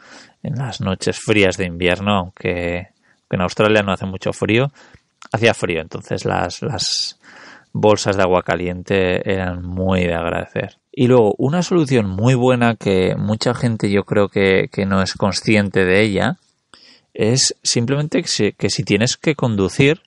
en 0.43 0.55
las 0.55 0.81
noches 0.81 1.19
frías 1.19 1.57
de 1.57 1.65
invierno, 1.65 2.15
aunque, 2.15 2.89
en 3.29 3.41
Australia 3.41 3.83
no 3.83 3.93
hace 3.93 4.05
mucho 4.05 4.33
frío, 4.33 4.71
hacía 5.31 5.53
frío, 5.53 5.81
entonces 5.81 6.25
las, 6.25 6.61
las 6.61 7.19
bolsas 7.71 8.17
de 8.17 8.23
agua 8.23 8.43
caliente 8.43 9.29
eran 9.31 9.63
muy 9.63 10.01
de 10.01 10.13
agradecer. 10.13 10.77
Y 10.91 11.07
luego, 11.07 11.33
una 11.37 11.63
solución 11.63 12.09
muy 12.09 12.33
buena 12.33 12.75
que 12.75 13.15
mucha 13.15 13.53
gente 13.53 13.89
yo 13.89 14.03
creo 14.03 14.27
que, 14.27 14.67
que 14.71 14.85
no 14.85 15.01
es 15.01 15.13
consciente 15.13 15.85
de 15.85 16.01
ella, 16.01 16.37
es 17.13 17.55
simplemente 17.63 18.21
que 18.21 18.69
si 18.69 18.83
tienes 18.83 19.17
que 19.17 19.35
conducir, 19.35 20.01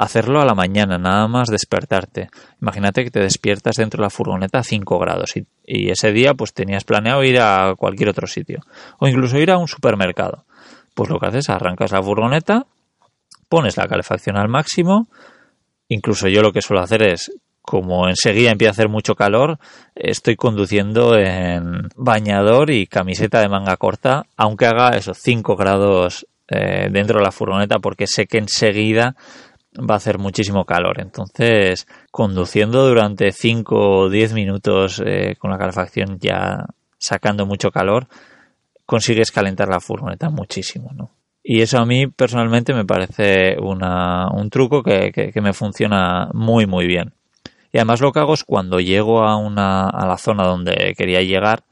hacerlo 0.00 0.40
a 0.40 0.46
la 0.46 0.54
mañana, 0.54 0.96
nada 0.96 1.28
más 1.28 1.48
despertarte. 1.48 2.30
Imagínate 2.62 3.04
que 3.04 3.10
te 3.10 3.20
despiertas 3.20 3.76
dentro 3.76 3.98
de 3.98 4.06
la 4.06 4.10
furgoneta 4.10 4.60
a 4.60 4.62
5 4.62 4.98
grados 4.98 5.34
y, 5.36 5.46
ese 5.90 6.10
día 6.12 6.32
pues 6.34 6.54
tenías 6.54 6.84
planeado 6.84 7.22
ir 7.22 7.38
a 7.38 7.74
cualquier 7.76 8.08
otro 8.08 8.26
sitio 8.26 8.60
o 8.98 9.06
incluso 9.06 9.38
ir 9.38 9.50
a 9.50 9.58
un 9.58 9.68
supermercado. 9.68 10.44
Pues 10.94 11.10
lo 11.10 11.20
que 11.20 11.26
haces, 11.26 11.50
arrancas 11.50 11.92
la 11.92 12.02
furgoneta, 12.02 12.66
pones 13.48 13.76
la 13.76 13.86
calefacción 13.86 14.38
al 14.38 14.48
máximo, 14.48 15.08
incluso 15.88 16.28
yo 16.28 16.40
lo 16.40 16.52
que 16.52 16.62
suelo 16.62 16.82
hacer 16.82 17.02
es 17.02 17.30
como 17.60 18.08
enseguida 18.08 18.50
empieza 18.50 18.70
a 18.70 18.72
hacer 18.72 18.88
mucho 18.88 19.14
calor, 19.14 19.58
estoy 19.94 20.34
conduciendo 20.34 21.16
en 21.16 21.88
bañador 21.94 22.70
y 22.70 22.86
camiseta 22.86 23.40
de 23.40 23.50
manga 23.50 23.76
corta, 23.76 24.24
aunque 24.36 24.66
haga 24.66 24.96
esos 24.96 25.18
5 25.18 25.56
grados 25.56 26.26
eh, 26.48 26.88
dentro 26.90 27.18
de 27.18 27.24
la 27.24 27.30
furgoneta, 27.30 27.78
porque 27.78 28.06
sé 28.06 28.26
que 28.26 28.38
enseguida 28.38 29.14
va 29.78 29.94
a 29.94 29.98
hacer 29.98 30.18
muchísimo 30.18 30.64
calor. 30.64 31.00
Entonces, 31.00 31.86
conduciendo 32.10 32.86
durante 32.86 33.32
5 33.32 33.76
o 33.76 34.08
10 34.10 34.32
minutos 34.34 35.02
eh, 35.04 35.36
con 35.38 35.50
la 35.50 35.58
calefacción 35.58 36.18
ya 36.18 36.66
sacando 36.98 37.46
mucho 37.46 37.70
calor, 37.70 38.08
consigues 38.86 39.30
calentar 39.30 39.68
la 39.68 39.80
furgoneta 39.80 40.30
muchísimo, 40.30 40.90
¿no? 40.94 41.10
Y 41.42 41.62
eso 41.62 41.78
a 41.78 41.86
mí 41.86 42.06
personalmente 42.06 42.74
me 42.74 42.84
parece 42.84 43.56
una, 43.58 44.28
un 44.30 44.50
truco 44.50 44.82
que, 44.82 45.10
que, 45.10 45.40
me 45.40 45.54
funciona 45.54 46.28
muy 46.34 46.66
muy 46.66 46.86
bien. 46.86 47.14
Y 47.72 47.78
además 47.78 48.00
lo 48.00 48.12
que 48.12 48.20
hago 48.20 48.34
es 48.34 48.44
cuando 48.44 48.78
llego 48.78 49.22
a, 49.22 49.36
una, 49.36 49.88
a 49.88 50.06
la 50.06 50.18
zona 50.18 50.44
donde 50.44 50.94
quería 50.98 51.22
llegar, 51.22 51.64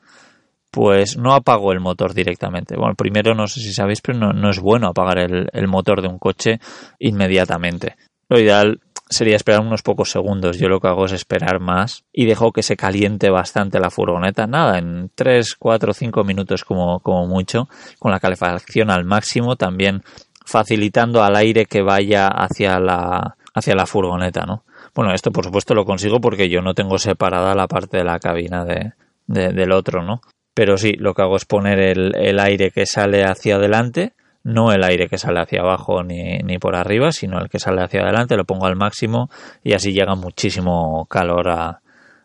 pues 0.70 1.16
no 1.16 1.34
apago 1.34 1.72
el 1.72 1.80
motor 1.80 2.14
directamente. 2.14 2.76
Bueno, 2.76 2.94
primero 2.94 3.34
no 3.34 3.46
sé 3.46 3.60
si 3.60 3.72
sabéis, 3.72 4.00
pero 4.00 4.18
no, 4.18 4.50
es 4.50 4.60
bueno 4.60 4.88
apagar 4.88 5.18
el, 5.18 5.68
motor 5.68 6.02
de 6.02 6.08
un 6.08 6.18
coche 6.18 6.60
inmediatamente. 6.98 7.96
Lo 8.28 8.38
ideal 8.38 8.80
sería 9.08 9.36
esperar 9.36 9.60
unos 9.62 9.82
pocos 9.82 10.10
segundos. 10.10 10.58
Yo 10.58 10.68
lo 10.68 10.80
que 10.80 10.88
hago 10.88 11.06
es 11.06 11.12
esperar 11.12 11.60
más 11.60 12.04
y 12.12 12.26
dejo 12.26 12.52
que 12.52 12.62
se 12.62 12.76
caliente 12.76 13.30
bastante 13.30 13.80
la 13.80 13.90
furgoneta. 13.90 14.46
Nada, 14.46 14.78
en 14.78 15.10
3, 15.14 15.56
4, 15.58 15.94
5 15.94 16.24
minutos 16.24 16.64
como, 16.64 17.00
como 17.00 17.26
mucho, 17.26 17.68
con 17.98 18.12
la 18.12 18.20
calefacción 18.20 18.90
al 18.90 19.04
máximo, 19.04 19.56
también 19.56 20.02
facilitando 20.44 21.22
al 21.22 21.36
aire 21.36 21.66
que 21.66 21.82
vaya 21.82 22.28
hacia 22.28 22.78
la, 22.78 23.36
hacia 23.54 23.74
la 23.74 23.86
furgoneta, 23.86 24.44
¿no? 24.46 24.64
Bueno, 24.94 25.12
esto 25.12 25.30
por 25.30 25.44
supuesto 25.44 25.74
lo 25.74 25.84
consigo 25.84 26.20
porque 26.20 26.48
yo 26.48 26.60
no 26.60 26.74
tengo 26.74 26.98
separada 26.98 27.54
la 27.54 27.68
parte 27.68 27.98
de 27.98 28.04
la 28.04 28.18
cabina 28.18 28.64
de, 28.64 28.92
del 29.26 29.72
otro, 29.72 30.02
¿no? 30.02 30.20
Pero 30.58 30.76
sí, 30.76 30.94
lo 30.94 31.14
que 31.14 31.22
hago 31.22 31.36
es 31.36 31.44
poner 31.44 31.78
el, 31.78 32.40
aire 32.40 32.72
que 32.72 32.84
sale 32.84 33.22
hacia 33.22 33.54
adelante, 33.54 34.14
no 34.42 34.72
el 34.72 34.82
aire 34.82 35.08
que 35.08 35.16
sale 35.16 35.38
hacia 35.38 35.60
abajo 35.60 36.02
ni, 36.02 36.58
por 36.58 36.74
arriba, 36.74 37.12
sino 37.12 37.38
el 37.38 37.48
que 37.48 37.60
sale 37.60 37.80
hacia 37.80 38.00
adelante, 38.00 38.36
lo 38.36 38.44
pongo 38.44 38.66
al 38.66 38.74
máximo 38.74 39.30
y 39.62 39.74
así 39.74 39.92
llega 39.92 40.16
muchísimo 40.16 41.06
calor 41.08 41.48
a, 41.48 41.80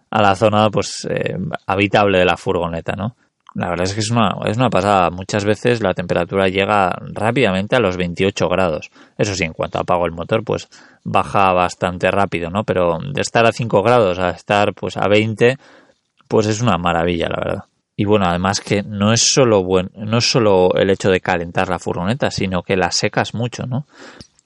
a 0.09 0.21
la 0.23 0.33
zona 0.33 0.71
pues 0.71 1.07
eh, 1.11 1.37
habitable 1.67 2.17
de 2.17 2.25
la 2.25 2.35
furgoneta, 2.35 2.93
¿no? 2.93 3.15
La 3.53 3.69
verdad 3.69 3.85
es 3.85 3.93
que 3.93 3.99
es 3.99 4.09
una, 4.09 4.35
es 4.47 4.57
una 4.57 4.71
pasada. 4.71 5.11
Muchas 5.11 5.45
veces 5.45 5.83
la 5.83 5.93
temperatura 5.93 6.47
llega 6.47 6.91
rápidamente 7.13 7.75
a 7.75 7.79
los 7.79 7.97
28 7.97 8.49
grados. 8.49 8.89
Eso 9.15 9.35
sí, 9.35 9.43
en 9.43 9.53
cuanto 9.53 9.77
apago 9.77 10.07
el 10.07 10.11
motor, 10.11 10.43
pues 10.43 10.69
baja 11.03 11.53
bastante 11.53 12.09
rápido, 12.09 12.49
¿no? 12.49 12.63
Pero 12.63 12.97
de 12.97 13.21
estar 13.21 13.45
a 13.45 13.51
5 13.51 13.83
grados 13.83 14.17
a 14.17 14.31
estar 14.31 14.73
pues 14.73 14.97
a 14.97 15.07
20, 15.07 15.57
pues 16.27 16.47
es 16.47 16.63
una 16.63 16.79
maravilla, 16.79 17.29
la 17.29 17.37
verdad. 17.37 17.63
Y 17.95 18.05
bueno, 18.05 18.25
además 18.27 18.59
que 18.59 18.81
no 18.81 19.13
es 19.13 19.33
solo 19.33 19.63
bueno, 19.63 19.89
no 19.95 20.17
es 20.17 20.29
solo 20.29 20.73
el 20.75 20.89
hecho 20.89 21.11
de 21.11 21.21
calentar 21.21 21.69
la 21.69 21.79
furgoneta, 21.79 22.31
sino 22.31 22.63
que 22.63 22.75
la 22.75 22.91
secas 22.91 23.33
mucho, 23.33 23.65
¿no? 23.67 23.85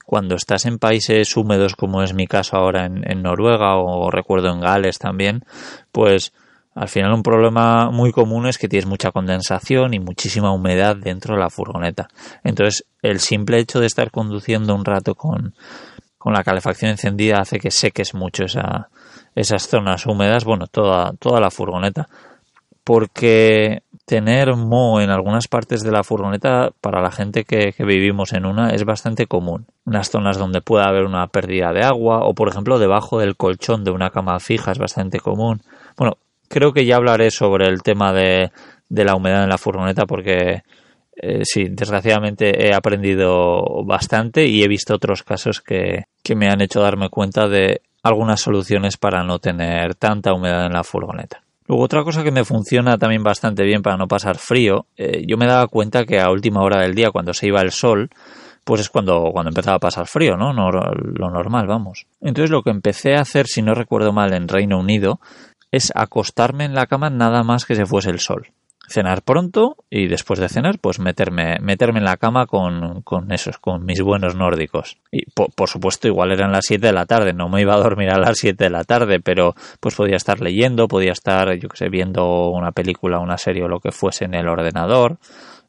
Cuando 0.04 0.36
estás 0.36 0.66
en 0.66 0.78
países 0.78 1.36
húmedos, 1.36 1.74
como 1.74 2.02
es 2.02 2.14
mi 2.14 2.26
caso 2.26 2.56
ahora 2.56 2.86
en, 2.86 3.22
Noruega 3.22 3.76
o 3.76 4.10
recuerdo 4.10 4.50
en 4.50 4.60
Gales 4.60 4.98
también, 4.98 5.44
pues 5.92 6.32
al 6.74 6.88
final 6.88 7.12
un 7.12 7.22
problema 7.22 7.90
muy 7.90 8.12
común 8.12 8.46
es 8.46 8.56
que 8.56 8.68
tienes 8.68 8.86
mucha 8.86 9.10
condensación 9.10 9.94
y 9.94 9.98
muchísima 9.98 10.52
humedad 10.52 10.96
dentro 10.96 11.34
de 11.34 11.40
la 11.40 11.50
furgoneta. 11.50 12.08
Entonces, 12.44 12.86
el 13.02 13.20
simple 13.20 13.58
hecho 13.58 13.80
de 13.80 13.86
estar 13.86 14.10
conduciendo 14.10 14.74
un 14.74 14.84
rato 14.84 15.14
con, 15.14 15.54
con 16.18 16.32
la 16.32 16.44
calefacción 16.44 16.92
encendida 16.92 17.40
hace 17.40 17.58
que 17.58 17.70
seques 17.70 18.14
mucho 18.14 18.44
esa, 18.44 18.90
esas 19.34 19.68
zonas 19.68 20.06
húmedas, 20.06 20.44
bueno, 20.44 20.68
toda, 20.68 21.12
toda 21.18 21.40
la 21.40 21.50
furgoneta 21.50 22.08
porque 22.88 23.82
tener 24.06 24.56
moho 24.56 25.02
en 25.02 25.10
algunas 25.10 25.46
partes 25.46 25.82
de 25.82 25.92
la 25.92 26.04
furgoneta 26.04 26.70
para 26.80 27.02
la 27.02 27.10
gente 27.10 27.44
que, 27.44 27.74
vivimos 27.80 28.32
en 28.32 28.46
una 28.46 28.70
es 28.70 28.84
bastante 28.84 29.26
común. 29.26 29.66
En 29.86 29.92
las 29.92 30.08
zonas 30.08 30.38
donde 30.38 30.62
pueda 30.62 30.84
haber 30.88 31.04
una 31.04 31.26
pérdida 31.26 31.74
de 31.74 31.84
agua 31.84 32.20
o 32.22 32.32
por 32.32 32.48
ejemplo 32.48 32.78
debajo 32.78 33.18
del 33.18 33.36
colchón 33.36 33.84
de 33.84 33.90
una 33.90 34.08
cama 34.08 34.40
fija 34.40 34.72
es 34.72 34.78
bastante 34.78 35.20
común. 35.20 35.60
Bueno, 35.98 36.16
creo 36.48 36.72
que 36.72 36.86
ya 36.86 36.96
hablaré 36.96 37.30
sobre 37.30 37.66
el 37.66 37.82
tema 37.82 38.14
de, 38.14 38.52
la 38.88 39.14
humedad 39.14 39.42
en 39.42 39.50
la 39.50 39.58
furgoneta 39.58 40.06
porque 40.06 40.62
eh, 41.14 41.40
sí, 41.42 41.66
desgraciadamente 41.68 42.68
he 42.68 42.72
aprendido 42.72 43.84
bastante 43.84 44.46
y 44.46 44.62
he 44.62 44.66
visto 44.66 44.94
otros 44.94 45.24
casos 45.24 45.60
que 45.60 46.06
me 46.34 46.48
han 46.48 46.62
hecho 46.62 46.80
darme 46.80 47.10
cuenta 47.10 47.48
de 47.48 47.82
algunas 48.02 48.40
soluciones 48.40 48.96
para 48.96 49.24
no 49.24 49.40
tener 49.40 49.94
tanta 49.94 50.32
humedad 50.32 50.64
en 50.64 50.72
la 50.72 50.84
furgoneta. 50.84 51.42
Luego 51.68 51.84
otra 51.84 52.02
cosa 52.02 52.24
que 52.24 52.30
me 52.30 52.44
funciona 52.44 52.96
también 52.96 53.22
bastante 53.22 53.62
bien 53.62 53.82
para 53.82 53.98
no 53.98 54.08
pasar 54.08 54.38
frío, 54.38 54.86
eh, 54.96 55.24
yo 55.26 55.36
me 55.36 55.46
daba 55.46 55.68
cuenta 55.68 56.06
que 56.06 56.18
a 56.18 56.30
última 56.30 56.62
hora 56.62 56.80
del 56.80 56.94
día, 56.94 57.10
cuando 57.10 57.34
se 57.34 57.46
iba 57.46 57.60
el 57.60 57.72
sol, 57.72 58.08
pues 58.64 58.80
es 58.80 58.88
cuando, 58.88 59.30
cuando 59.32 59.50
empezaba 59.50 59.76
a 59.76 59.80
pasar 59.80 60.06
frío, 60.06 60.36
¿no? 60.36 60.54
¿no? 60.54 60.70
Lo 60.70 61.30
normal, 61.30 61.66
vamos. 61.66 62.06
Entonces 62.22 62.50
lo 62.50 62.62
que 62.62 62.70
empecé 62.70 63.16
a 63.16 63.20
hacer, 63.20 63.46
si 63.46 63.60
no 63.60 63.74
recuerdo 63.74 64.12
mal, 64.12 64.32
en 64.32 64.48
Reino 64.48 64.78
Unido, 64.78 65.20
es 65.70 65.92
acostarme 65.94 66.64
en 66.64 66.74
la 66.74 66.86
cama 66.86 67.10
nada 67.10 67.42
más 67.42 67.66
que 67.66 67.74
se 67.74 67.84
fuese 67.84 68.10
el 68.10 68.20
sol 68.20 68.48
cenar 68.88 69.22
pronto 69.22 69.76
y 69.90 70.08
después 70.08 70.40
de 70.40 70.48
cenar 70.48 70.78
pues 70.80 70.98
meterme 70.98 71.58
meterme 71.60 71.98
en 71.98 72.04
la 72.04 72.16
cama 72.16 72.46
con, 72.46 73.02
con 73.02 73.30
esos 73.32 73.58
con 73.58 73.84
mis 73.84 74.00
buenos 74.00 74.34
nórdicos. 74.34 74.98
Y 75.12 75.26
por, 75.30 75.68
supuesto 75.68 76.08
igual 76.08 76.32
eran 76.32 76.52
las 76.52 76.64
7 76.66 76.86
de 76.86 76.92
la 76.92 77.06
tarde 77.06 77.32
no 77.32 77.48
me 77.48 77.60
iba 77.60 77.74
a 77.74 77.78
dormir 77.78 78.10
a 78.10 78.18
las 78.18 78.38
7 78.38 78.64
de 78.64 78.70
la 78.70 78.84
tarde 78.84 79.20
pero 79.20 79.54
pues 79.80 79.94
podía 79.94 80.16
estar 80.16 80.40
leyendo 80.40 80.88
podía 80.88 81.12
estar 81.12 81.54
yo 81.54 81.68
que 81.68 81.76
sé 81.76 81.88
viendo 81.88 82.48
una 82.48 82.72
película 82.72 83.18
una 83.18 83.36
serie 83.36 83.64
o 83.64 83.68
lo 83.68 83.80
que 83.80 83.92
fuese 83.92 84.24
en 84.24 84.34
el 84.34 84.48
ordenador 84.48 85.18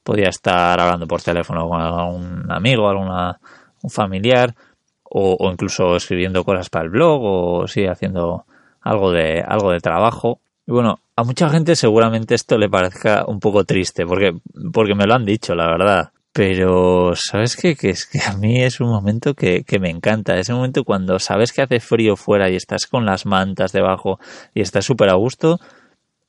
podía 0.03 0.29
estar 0.29 0.79
hablando 0.79 1.05
por 1.05 1.21
teléfono 1.21 1.67
con 1.67 1.81
algún 1.81 2.51
amigo 2.51 2.89
alguna 2.89 3.39
un 3.81 3.89
familiar 3.89 4.55
o, 5.03 5.35
o 5.39 5.51
incluso 5.51 5.95
escribiendo 5.95 6.43
cosas 6.43 6.69
para 6.69 6.85
el 6.85 6.91
blog 6.91 7.21
o 7.23 7.67
sí 7.67 7.85
haciendo 7.85 8.45
algo 8.81 9.11
de 9.11 9.43
algo 9.45 9.71
de 9.71 9.79
trabajo. 9.79 10.39
Y 10.65 10.71
bueno 10.71 10.99
a 11.19 11.23
mucha 11.23 11.49
gente 11.49 11.75
seguramente 11.75 12.33
esto 12.33 12.57
le 12.57 12.69
parezca 12.69 13.25
un 13.27 13.39
poco 13.41 13.65
triste, 13.65 14.05
porque, 14.05 14.33
porque 14.71 14.95
me 14.95 15.05
lo 15.05 15.15
han 15.15 15.25
dicho, 15.25 15.53
la 15.53 15.67
verdad. 15.67 16.11
Pero, 16.31 17.13
¿sabes? 17.15 17.57
Que 17.57 17.75
es 17.81 18.05
que 18.05 18.19
a 18.19 18.37
mí 18.37 18.63
es 18.63 18.79
un 18.79 18.87
momento 18.87 19.33
que, 19.33 19.63
que 19.63 19.79
me 19.79 19.89
encanta. 19.89 20.37
Es 20.37 20.47
un 20.47 20.55
momento 20.55 20.85
cuando 20.85 21.19
sabes 21.19 21.51
que 21.51 21.61
hace 21.61 21.81
frío 21.81 22.15
fuera 22.15 22.49
y 22.49 22.55
estás 22.55 22.85
con 22.87 23.05
las 23.05 23.25
mantas 23.25 23.73
debajo 23.73 24.19
y 24.53 24.61
estás 24.61 24.85
súper 24.85 25.09
a 25.09 25.15
gusto. 25.15 25.59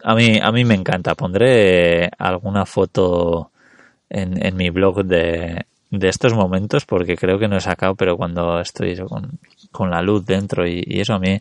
A 0.02 0.14
mí, 0.16 0.40
a 0.42 0.50
mí 0.50 0.64
me 0.64 0.74
encanta. 0.74 1.14
Pondré 1.14 2.10
alguna 2.18 2.66
foto 2.66 3.52
en, 4.08 4.44
en 4.44 4.56
mi 4.56 4.70
blog 4.70 5.04
de, 5.04 5.66
de 5.90 6.08
estos 6.08 6.34
momentos 6.34 6.84
porque 6.84 7.16
creo 7.16 7.38
que 7.38 7.46
no 7.46 7.56
he 7.56 7.60
sacado, 7.60 7.94
pero 7.94 8.16
cuando 8.16 8.60
estoy 8.60 8.96
con, 8.96 9.38
con 9.70 9.90
la 9.90 10.02
luz 10.02 10.24
dentro 10.26 10.66
y, 10.66 10.82
y, 10.84 11.00
eso 11.00 11.14
a 11.14 11.20
mí 11.20 11.40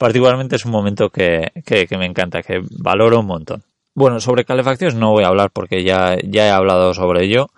particularmente 0.00 0.56
es 0.56 0.64
un 0.64 0.72
momento 0.72 1.10
que, 1.10 1.52
que, 1.62 1.98
me 1.98 2.06
encanta, 2.06 2.42
que 2.42 2.62
valoro 2.78 3.20
un 3.20 3.26
montón. 3.26 3.64
Bueno, 3.94 4.18
sobre 4.18 4.46
calefacciones 4.46 4.94
no 4.94 5.10
voy 5.10 5.24
a 5.24 5.28
hablar 5.28 5.50
porque 5.52 5.84
ya, 5.84 6.16
ya 6.24 6.46
he 6.46 6.50
hablado 6.50 6.94
sobre 6.94 7.26
ello. 7.26 7.48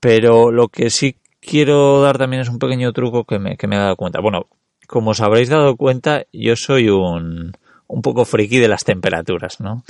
Pero 0.00 0.50
lo 0.50 0.66
que 0.66 0.90
sí 0.90 1.14
quiero 1.40 2.00
dar 2.02 2.18
también 2.18 2.42
es 2.42 2.48
un 2.48 2.58
pequeño 2.58 2.92
truco 2.92 3.22
que 3.22 3.38
me, 3.38 3.56
que 3.56 3.68
me 3.68 3.76
he 3.76 3.78
dado 3.78 3.94
cuenta. 3.94 4.20
Bueno, 4.20 4.48
como 4.88 5.12
os 5.12 5.20
habréis 5.20 5.48
dado 5.48 5.76
cuenta, 5.76 6.24
yo 6.32 6.56
soy 6.56 6.88
un, 6.88 7.52
un 7.86 8.02
poco 8.02 8.24
friki 8.24 8.58
de 8.58 8.66
las 8.66 8.82
temperaturas, 8.82 9.60
¿no? 9.60 9.84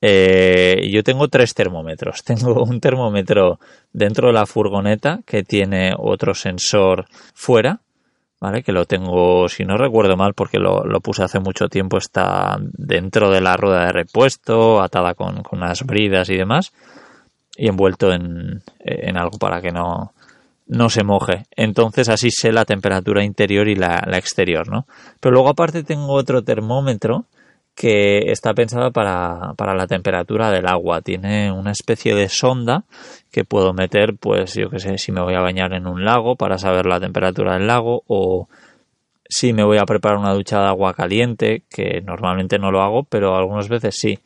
Eh, 0.00 0.88
yo 0.90 1.02
tengo 1.02 1.28
tres 1.28 1.52
termómetros. 1.52 2.22
Tengo 2.24 2.64
un 2.64 2.80
termómetro 2.80 3.60
dentro 3.92 4.28
de 4.28 4.32
la 4.32 4.46
furgoneta 4.46 5.20
que 5.26 5.42
tiene 5.42 5.92
otro 5.98 6.32
sensor 6.32 7.04
fuera, 7.34 7.80
Que 8.62 8.72
lo 8.72 8.84
tengo, 8.84 9.48
si 9.48 9.64
no 9.64 9.76
recuerdo 9.76 10.16
mal, 10.16 10.34
porque 10.34 10.58
lo, 10.58 10.84
lo 10.84 11.00
puse 11.00 11.22
hace 11.22 11.40
mucho 11.40 11.68
tiempo, 11.68 11.98
está 11.98 12.56
dentro 12.60 13.30
de 13.30 13.40
la 13.40 13.56
rueda 13.56 13.86
de 13.86 13.92
repuesto, 13.92 14.80
atada 14.80 15.14
con, 15.14 15.42
con 15.42 15.60
unas 15.60 15.84
bridas 15.84 16.28
y 16.30 16.36
demás 16.36 16.72
y 17.56 17.68
envuelto 17.68 18.12
en, 18.12 18.62
en 18.80 19.16
algo 19.16 19.38
para 19.38 19.60
que 19.60 19.72
no, 19.72 20.12
no 20.66 20.90
se 20.90 21.04
moje. 21.04 21.46
Entonces 21.56 22.08
así 22.08 22.30
sé 22.30 22.52
la 22.52 22.64
temperatura 22.64 23.24
interior 23.24 23.68
y 23.68 23.74
la, 23.74 24.04
la, 24.06 24.18
exterior, 24.18 24.68
¿no? 24.68 24.86
Pero 25.20 25.32
luego 25.32 25.48
aparte 25.48 25.82
tengo 25.82 26.12
otro 26.12 26.42
termómetro 26.42 27.24
que 27.76 28.32
está 28.32 28.54
pensado 28.54 28.90
para, 28.90 29.52
para 29.56 29.74
la 29.74 29.86
temperatura 29.86 30.50
del 30.50 30.66
agua. 30.66 31.02
Tiene 31.02 31.52
una 31.52 31.70
especie 31.70 32.14
de 32.14 32.28
sonda 32.28 32.84
que 33.30 33.44
puedo 33.44 33.72
meter, 33.72 34.16
pues 34.18 34.54
yo 34.54 34.70
que 34.70 34.80
sé, 34.80 34.98
si 34.98 35.12
me 35.12 35.20
voy 35.20 35.34
a 35.34 35.40
bañar 35.40 35.74
en 35.74 35.86
un 35.86 36.04
lago 36.04 36.36
para 36.36 36.58
saber 36.58 36.86
la 36.86 36.98
temperatura 36.98 37.52
del 37.52 37.66
lago 37.66 38.02
o 38.08 38.48
si 39.28 39.52
me 39.52 39.62
voy 39.62 39.76
a 39.76 39.84
preparar 39.84 40.18
una 40.18 40.32
ducha 40.32 40.60
de 40.60 40.68
agua 40.68 40.94
caliente, 40.94 41.64
que 41.68 42.00
normalmente 42.00 42.58
no 42.58 42.70
lo 42.72 42.80
hago, 42.80 43.04
pero 43.04 43.36
algunas 43.36 43.68
veces 43.68 43.94
sí 43.94 44.18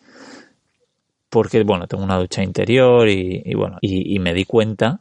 porque, 1.31 1.63
bueno, 1.63 1.87
tengo 1.87 2.05
una 2.05 2.19
ducha 2.19 2.43
interior 2.43 3.09
y, 3.09 3.41
y 3.45 3.55
bueno, 3.55 3.79
y, 3.81 4.15
y, 4.15 4.19
me 4.19 4.35
di 4.35 4.45
cuenta 4.45 5.01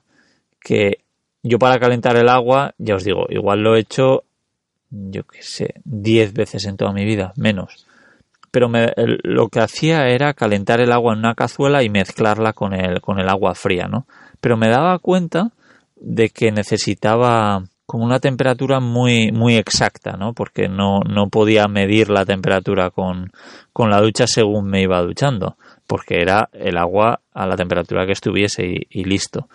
que 0.62 1.00
yo 1.42 1.58
para 1.58 1.80
calentar 1.80 2.16
el 2.18 2.30
agua, 2.30 2.76
ya 2.78 2.96
os 2.96 3.04
digo, 3.04 3.26
igual 3.30 3.64
lo 3.64 3.76
he 3.76 3.80
hecho, 3.80 4.24
yo 4.92 5.24
qué 5.24 5.42
sé, 5.42 5.74
10 5.86 6.34
veces 6.34 6.66
en 6.66 6.78
toda 6.78 6.94
mi 6.94 7.04
vida, 7.04 7.34
menos. 7.36 7.88
Pero 8.52 8.70
me, 8.70 8.94
lo 9.24 9.50
que 9.50 9.60
hacía 9.60 10.08
era 10.08 10.34
calentar 10.34 10.82
el 10.82 10.92
agua 10.92 11.14
en 11.14 11.20
una 11.20 11.36
cazuela 11.36 11.84
y 11.84 11.90
mezclarla 11.90 12.54
con 12.54 12.74
el, 12.74 13.02
con 13.02 13.20
el 13.20 13.30
agua 13.30 13.56
fría, 13.56 13.88
¿no? 13.88 14.06
Pero 14.42 14.58
me 14.58 14.70
daba 14.70 14.98
cuenta 15.00 15.52
de 15.96 16.30
que 16.30 16.52
necesitaba 16.52 17.64
como 17.86 18.06
una 18.06 18.20
temperatura 18.20 18.80
muy, 18.80 19.32
muy 19.32 19.56
exacta, 19.56 20.14
¿no? 20.18 20.34
Porque 20.34 20.68
no, 20.68 21.00
no 21.02 21.30
podía 21.30 21.68
medir 21.68 22.10
la 22.10 22.26
temperatura 22.26 22.92
con, 22.92 23.32
con 23.74 23.90
la 23.90 24.00
ducha 24.02 24.28
según 24.28 24.70
me 24.70 24.82
iba 24.82 25.02
duchando 25.02 25.58
porque 25.90 26.22
era 26.22 26.50
el 26.54 26.78
agua 26.78 27.22
a 27.34 27.48
la 27.48 27.56
temperatura 27.56 28.06
que 28.06 28.12
estuviese 28.12 28.64
y, 28.64 29.04
listo. 29.06 29.50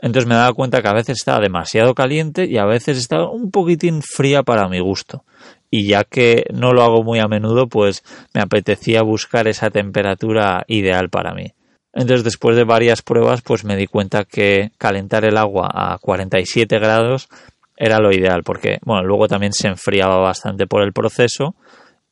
Entonces 0.00 0.26
me 0.26 0.34
daba 0.34 0.54
cuenta 0.54 0.80
que 0.80 0.88
a 0.88 0.94
veces 0.94 1.18
estaba 1.18 1.40
demasiado 1.40 1.94
caliente 1.94 2.46
y 2.46 2.56
a 2.56 2.64
veces 2.64 2.96
estaba 2.96 3.30
un 3.30 3.50
poquitín 3.50 4.00
fría 4.00 4.42
para 4.42 4.66
mi 4.66 4.80
gusto. 4.80 5.24
Y 5.70 5.86
ya 5.86 6.04
que 6.04 6.44
no 6.52 6.72
lo 6.72 6.82
hago 6.82 7.02
muy 7.02 7.18
a 7.18 7.28
menudo, 7.28 7.68
pues 7.68 8.02
me 8.34 8.40
apetecía 8.40 9.02
buscar 9.02 9.48
esa 9.48 9.70
temperatura 9.70 10.64
ideal 10.66 11.10
para 11.10 11.34
mí. 11.34 11.52
Entonces 11.92 12.24
después 12.24 12.56
de 12.56 12.64
varias 12.64 13.02
pruebas, 13.02 13.42
pues 13.42 13.64
me 13.64 13.76
di 13.76 13.86
cuenta 13.86 14.24
que 14.24 14.70
calentar 14.78 15.24
el 15.24 15.36
agua 15.36 15.68
a 15.72 15.98
47 15.98 16.78
grados 16.78 17.28
era 17.76 17.98
lo 17.98 18.12
ideal, 18.12 18.42
porque 18.44 18.78
bueno, 18.82 19.04
luego 19.04 19.28
también 19.28 19.52
se 19.52 19.68
enfriaba 19.68 20.18
bastante 20.18 20.66
por 20.66 20.82
el 20.82 20.92
proceso 20.92 21.54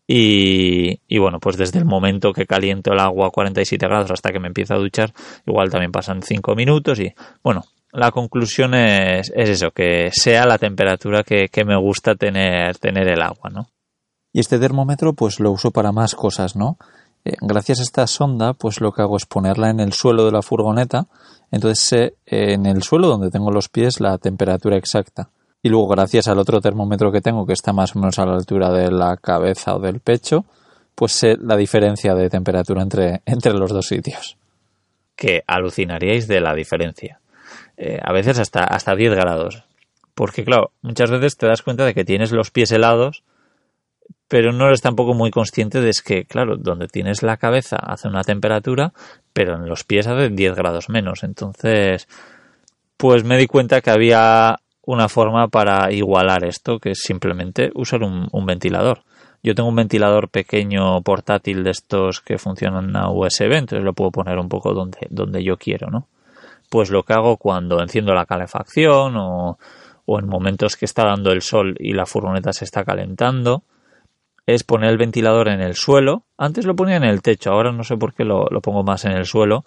y, 0.09 1.01
y, 1.09 1.19
bueno, 1.19 1.41
pues 1.41 1.57
desde 1.57 1.81
el 1.81 1.85
momento 1.85 2.33
que 2.33 2.47
caliento 2.47 2.93
el 2.93 3.01
agua 3.01 3.27
a 3.27 3.31
47 3.31 3.87
grados 3.89 4.13
hasta 4.13 4.31
que 4.31 4.39
me 4.39 4.47
empiezo 4.47 4.75
a 4.75 4.79
duchar, 4.79 5.13
igual 5.45 5.71
también 5.71 5.91
pasan 5.91 6.23
5 6.23 6.55
minutos 6.55 7.01
y 7.01 7.13
bueno, 7.43 7.65
la 7.93 8.11
conclusión 8.11 8.75
es, 8.75 9.33
es 9.35 9.49
eso, 9.49 9.71
que 9.71 10.11
sea 10.13 10.47
la 10.47 10.59
temperatura 10.59 11.23
que, 11.23 11.49
que, 11.49 11.65
me 11.65 11.77
gusta 11.77 12.15
tener, 12.15 12.77
tener 12.79 13.09
el 13.09 13.23
agua, 13.23 13.51
¿no? 13.51 13.69
Y 14.33 14.41
este 14.41 14.59
termómetro 14.59 15.15
pues 15.15 15.41
lo 15.41 15.51
uso 15.51 15.71
para 15.71 15.93
más 15.93 16.15
cosas, 16.15 16.57
¿no? 16.57 16.77
Eh, 17.25 17.35
gracias 17.41 17.81
a 17.81 17.83
esta 17.83 18.07
sonda 18.07 18.53
pues 18.53 18.81
lo 18.81 18.93
que 18.93 19.03
hago 19.03 19.17
es 19.17 19.27
ponerla 19.27 19.71
en 19.71 19.81
el 19.81 19.93
suelo 19.93 20.27
de 20.27 20.33
la 20.33 20.43
furgoneta, 20.43 21.07
entonces 21.51 21.81
sé 21.81 22.05
eh, 22.27 22.53
en 22.55 22.67
el 22.67 22.83
suelo 22.83 23.09
donde 23.09 23.31
tengo 23.31 23.51
los 23.51 23.69
pies 23.69 24.01
la 24.01 24.19
temperatura 24.19 24.77
exacta 24.77 25.31
y 25.67 25.69
luego 25.69 25.89
gracias 25.89 26.29
al 26.29 26.39
otro 26.39 26.61
termómetro 26.61 27.11
que 27.11 27.21
tengo 27.21 27.45
que 27.45 27.53
está 27.53 27.73
más 27.73 27.97
o 27.97 27.99
menos 27.99 28.19
a 28.21 28.27
la 28.27 28.35
altura 28.35 28.71
de 28.71 28.91
la 28.93 29.17
cabeza 29.17 29.75
o 29.75 29.81
del 29.81 29.99
pecho, 29.99 30.45
pues 30.95 31.11
sé 31.11 31.37
la 31.41 31.57
diferencia 31.57 32.15
de 32.15 32.31
temperatura 32.31 32.83
entre, 32.83 33.23
entre 33.27 33.53
los 33.53 33.73
dos 33.73 33.87
sitios. 33.87 34.37
Que 35.17 35.43
alucinaríais 35.47 36.29
de 36.29 36.41
la 36.41 36.55
diferencia. 36.55 37.21
Eh, 37.77 37.99
a 38.03 38.13
veces 38.13 38.39
hasta, 38.39 38.65
hasta 38.65 38.95
10 38.95 39.15
grados. 39.15 39.65
Porque 40.15 40.45
claro, 40.45 40.73
muchas 40.81 41.11
veces 41.11 41.37
te 41.37 41.47
das 41.47 41.63
cuenta 41.63 41.85
de 41.85 41.95
que 41.95 42.05
tienes 42.05 42.33
los 42.33 42.51
pies 42.51 42.73
helados, 42.73 43.23
pero 44.29 44.53
no 44.53 44.67
eres 44.67 44.81
tampoco 44.81 45.15
muy 45.15 45.31
consciente 45.31 45.81
de 45.81 45.93
que, 46.05 46.25
claro, 46.25 46.57
donde 46.57 46.89
tienes 46.89 47.23
la 47.23 47.37
cabeza 47.37 47.77
hace 47.77 48.09
una 48.09 48.25
temperatura, 48.25 48.93
pero 49.33 49.55
en 49.55 49.69
los 49.69 49.85
pies 49.85 50.07
hace 50.07 50.31
10 50.31 50.55
grados 50.55 50.89
menos. 50.89 51.23
Entonces, 51.23 52.09
pues 52.97 53.25
me 53.25 53.37
di 53.37 53.47
cuenta 53.47 53.81
que 53.81 53.91
había 53.91 54.57
una 54.83 55.09
forma 55.09 55.49
para 55.49 55.93
igualar 55.93 56.45
esto, 56.45 56.79
que 56.79 56.93
es 56.93 57.01
simplemente 57.01 57.71
usar 57.75 58.03
un, 58.03 58.29
un, 58.33 58.47
ventilador. 58.47 59.03
Yo 59.43 59.55
tengo 59.55 59.69
un 59.69 59.77
ventilador 59.77 60.29
pequeño 60.29 61.03
portátil 61.03 61.63
de 61.63 61.71
estos 61.71 62.21
que 62.21 62.39
funcionan 62.39 62.97
a 62.97 63.11
USB, 63.11 63.53
entonces 63.53 63.85
lo 63.85 63.93
puedo 63.93 64.13
poner 64.13 64.39
un 64.39 64.49
poco 64.49 64.73
donde, 64.73 65.07
donde 65.11 65.45
yo 65.45 65.57
quiero, 65.57 65.91
¿no? 65.91 66.09
Pues 66.69 66.91
lo 66.91 67.03
que 67.03 67.13
hago 67.13 67.37
cuando 67.37 67.81
enciendo 67.81 68.15
la 68.15 68.27
calefacción 68.27 69.15
o, 69.17 69.59
en 70.07 70.27
momentos 70.27 70.77
que 70.77 70.85
está 70.85 71.05
dando 71.05 71.33
el 71.33 71.43
sol 71.43 71.75
y 71.79 71.93
la 71.93 72.07
furgoneta 72.07 72.53
se 72.53 72.65
está 72.65 72.85
calentando, 72.85 73.63
es 74.47 74.63
poner 74.63 74.91
el 74.91 74.99
ventilador 74.99 75.49
en 75.49 75.61
el 75.61 75.75
suelo. 75.75 76.25
Antes 76.39 76.65
lo 76.65 76.77
ponía 76.77 76.97
en 76.97 77.05
el 77.05 77.23
techo, 77.23 77.51
ahora 77.51 77.73
no 77.73 77.83
sé 77.83 77.97
por 77.97 78.15
qué 78.15 78.25
lo, 78.25 78.47
pongo 78.63 78.85
más 78.85 79.05
en 79.05 79.13
el 79.13 79.25
suelo 79.25 79.65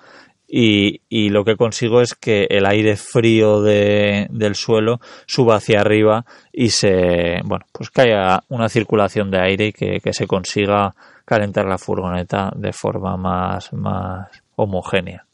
y, 0.48 1.02
y, 1.10 1.30
lo 1.30 1.44
que 1.44 1.58
consigo 1.58 2.02
es 2.02 2.16
que 2.16 2.48
el 2.50 2.66
aire 2.66 2.96
frío 2.96 3.62
de, 3.62 4.28
del 4.32 4.56
suelo 4.56 5.00
suba 5.28 5.58
hacia 5.58 5.82
arriba 5.82 6.26
y 6.52 6.70
se, 6.70 7.42
bueno, 7.44 7.66
pues 7.72 7.92
que 7.92 8.02
haya 8.02 8.42
una 8.50 8.68
circulación 8.68 9.30
de 9.30 9.42
aire 9.42 9.68
y 9.68 9.74
que, 9.74 10.00
que 10.00 10.14
se 10.14 10.26
consiga 10.26 10.96
calentar 11.30 11.66
la 11.68 11.78
furgoneta 11.78 12.52
de 12.56 12.74
forma 12.74 13.16
más, 13.16 13.72
más 13.74 14.28
homogénea. 14.56 15.29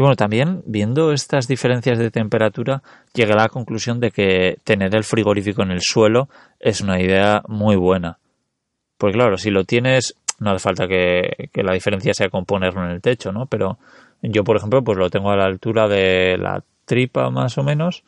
Y 0.00 0.02
bueno, 0.02 0.16
también 0.16 0.62
viendo 0.64 1.12
estas 1.12 1.46
diferencias 1.46 1.98
de 1.98 2.10
temperatura, 2.10 2.82
llegué 3.12 3.34
a 3.34 3.36
la 3.36 3.50
conclusión 3.50 4.00
de 4.00 4.10
que 4.10 4.56
tener 4.64 4.94
el 4.94 5.04
frigorífico 5.04 5.62
en 5.62 5.72
el 5.72 5.82
suelo 5.82 6.30
es 6.58 6.80
una 6.80 6.98
idea 6.98 7.42
muy 7.48 7.76
buena. 7.76 8.16
Pues 8.96 9.12
claro, 9.12 9.36
si 9.36 9.50
lo 9.50 9.64
tienes, 9.64 10.14
no 10.38 10.52
hace 10.52 10.62
falta 10.62 10.88
que, 10.88 11.50
que 11.52 11.62
la 11.62 11.74
diferencia 11.74 12.14
sea 12.14 12.30
con 12.30 12.46
ponerlo 12.46 12.82
en 12.82 12.92
el 12.92 13.02
techo, 13.02 13.30
¿no? 13.30 13.44
Pero 13.44 13.76
yo, 14.22 14.42
por 14.42 14.56
ejemplo, 14.56 14.82
pues 14.82 14.96
lo 14.96 15.10
tengo 15.10 15.32
a 15.32 15.36
la 15.36 15.44
altura 15.44 15.86
de 15.86 16.38
la 16.38 16.64
tripa 16.86 17.28
más 17.28 17.58
o 17.58 17.62
menos, 17.62 18.02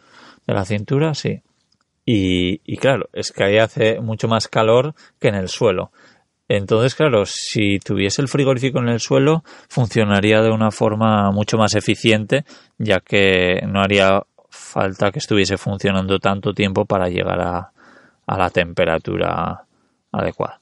de 0.46 0.55
la 0.55 0.64
cintura, 0.64 1.12
sí. 1.12 1.42
Y, 2.07 2.62
y 2.64 2.78
claro, 2.78 3.11
es 3.12 3.33
que 3.33 3.44
ahí 3.44 3.59
hace 3.59 4.00
mucho 4.00 4.28
más 4.28 4.48
calor 4.48 4.94
que 5.20 5.28
en 5.28 5.35
el 5.35 5.48
suelo. 5.48 5.90
Entonces, 6.54 6.94
claro, 6.94 7.24
si 7.24 7.78
tuviese 7.78 8.20
el 8.20 8.28
frigorífico 8.28 8.78
en 8.78 8.90
el 8.90 9.00
suelo, 9.00 9.42
funcionaría 9.70 10.42
de 10.42 10.50
una 10.50 10.70
forma 10.70 11.30
mucho 11.30 11.56
más 11.56 11.74
eficiente, 11.74 12.44
ya 12.76 13.00
que 13.00 13.62
no 13.66 13.80
haría 13.80 14.22
falta 14.50 15.10
que 15.10 15.18
estuviese 15.18 15.56
funcionando 15.56 16.18
tanto 16.18 16.52
tiempo 16.52 16.84
para 16.84 17.08
llegar 17.08 17.40
a, 17.40 17.72
la 18.26 18.50
temperatura 18.50 19.64
adecuada. 20.12 20.60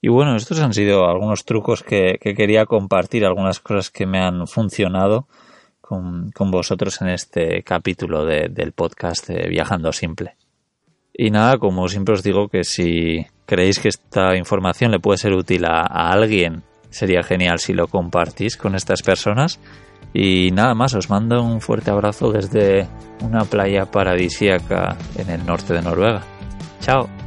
Y 0.00 0.08
bueno, 0.08 0.36
estos 0.36 0.58
han 0.60 0.72
sido 0.72 1.06
algunos 1.06 1.44
trucos 1.44 1.82
que, 1.82 2.18
que 2.18 2.34
quería 2.34 2.64
compartir, 2.64 3.26
algunas 3.26 3.60
cosas 3.60 3.90
que 3.90 4.06
me 4.06 4.20
han 4.20 4.46
funcionado 4.46 5.26
con, 5.82 6.32
vosotros 6.50 7.02
en 7.02 7.08
este 7.08 7.62
capítulo 7.62 8.24
de, 8.24 8.48
del 8.48 8.72
podcast 8.72 9.28
de 9.28 9.50
Viajando 9.50 9.92
Simple. 9.92 10.34
Y 11.18 11.30
nada, 11.30 11.56
como 11.56 11.88
siempre 11.88 12.14
os 12.14 12.22
digo 12.22 12.48
que 12.48 12.62
si 12.62 13.26
creéis 13.46 13.78
que 13.78 13.88
esta 13.88 14.36
información 14.36 14.90
le 14.90 15.00
puede 15.00 15.16
ser 15.16 15.32
útil 15.32 15.64
a, 15.64 15.80
alguien 15.80 16.62
sería 16.90 17.22
genial 17.22 17.58
si 17.58 17.72
lo 17.72 17.86
compartís 17.88 18.56
con 18.56 18.74
estas 18.74 19.02
personas. 19.02 19.58
Y 20.12 20.50
nada 20.50 20.74
más, 20.74 20.94
os 20.94 21.08
mando 21.08 21.42
un 21.42 21.60
fuerte 21.60 21.90
abrazo 21.90 22.30
desde 22.30 22.86
una 23.22 23.44
playa 23.44 23.86
paradisíaca 23.86 24.96
en 25.16 25.30
el 25.30 25.44
norte 25.44 25.72
de 25.74 25.82
Noruega. 25.82 26.22
Chao. 26.80 27.25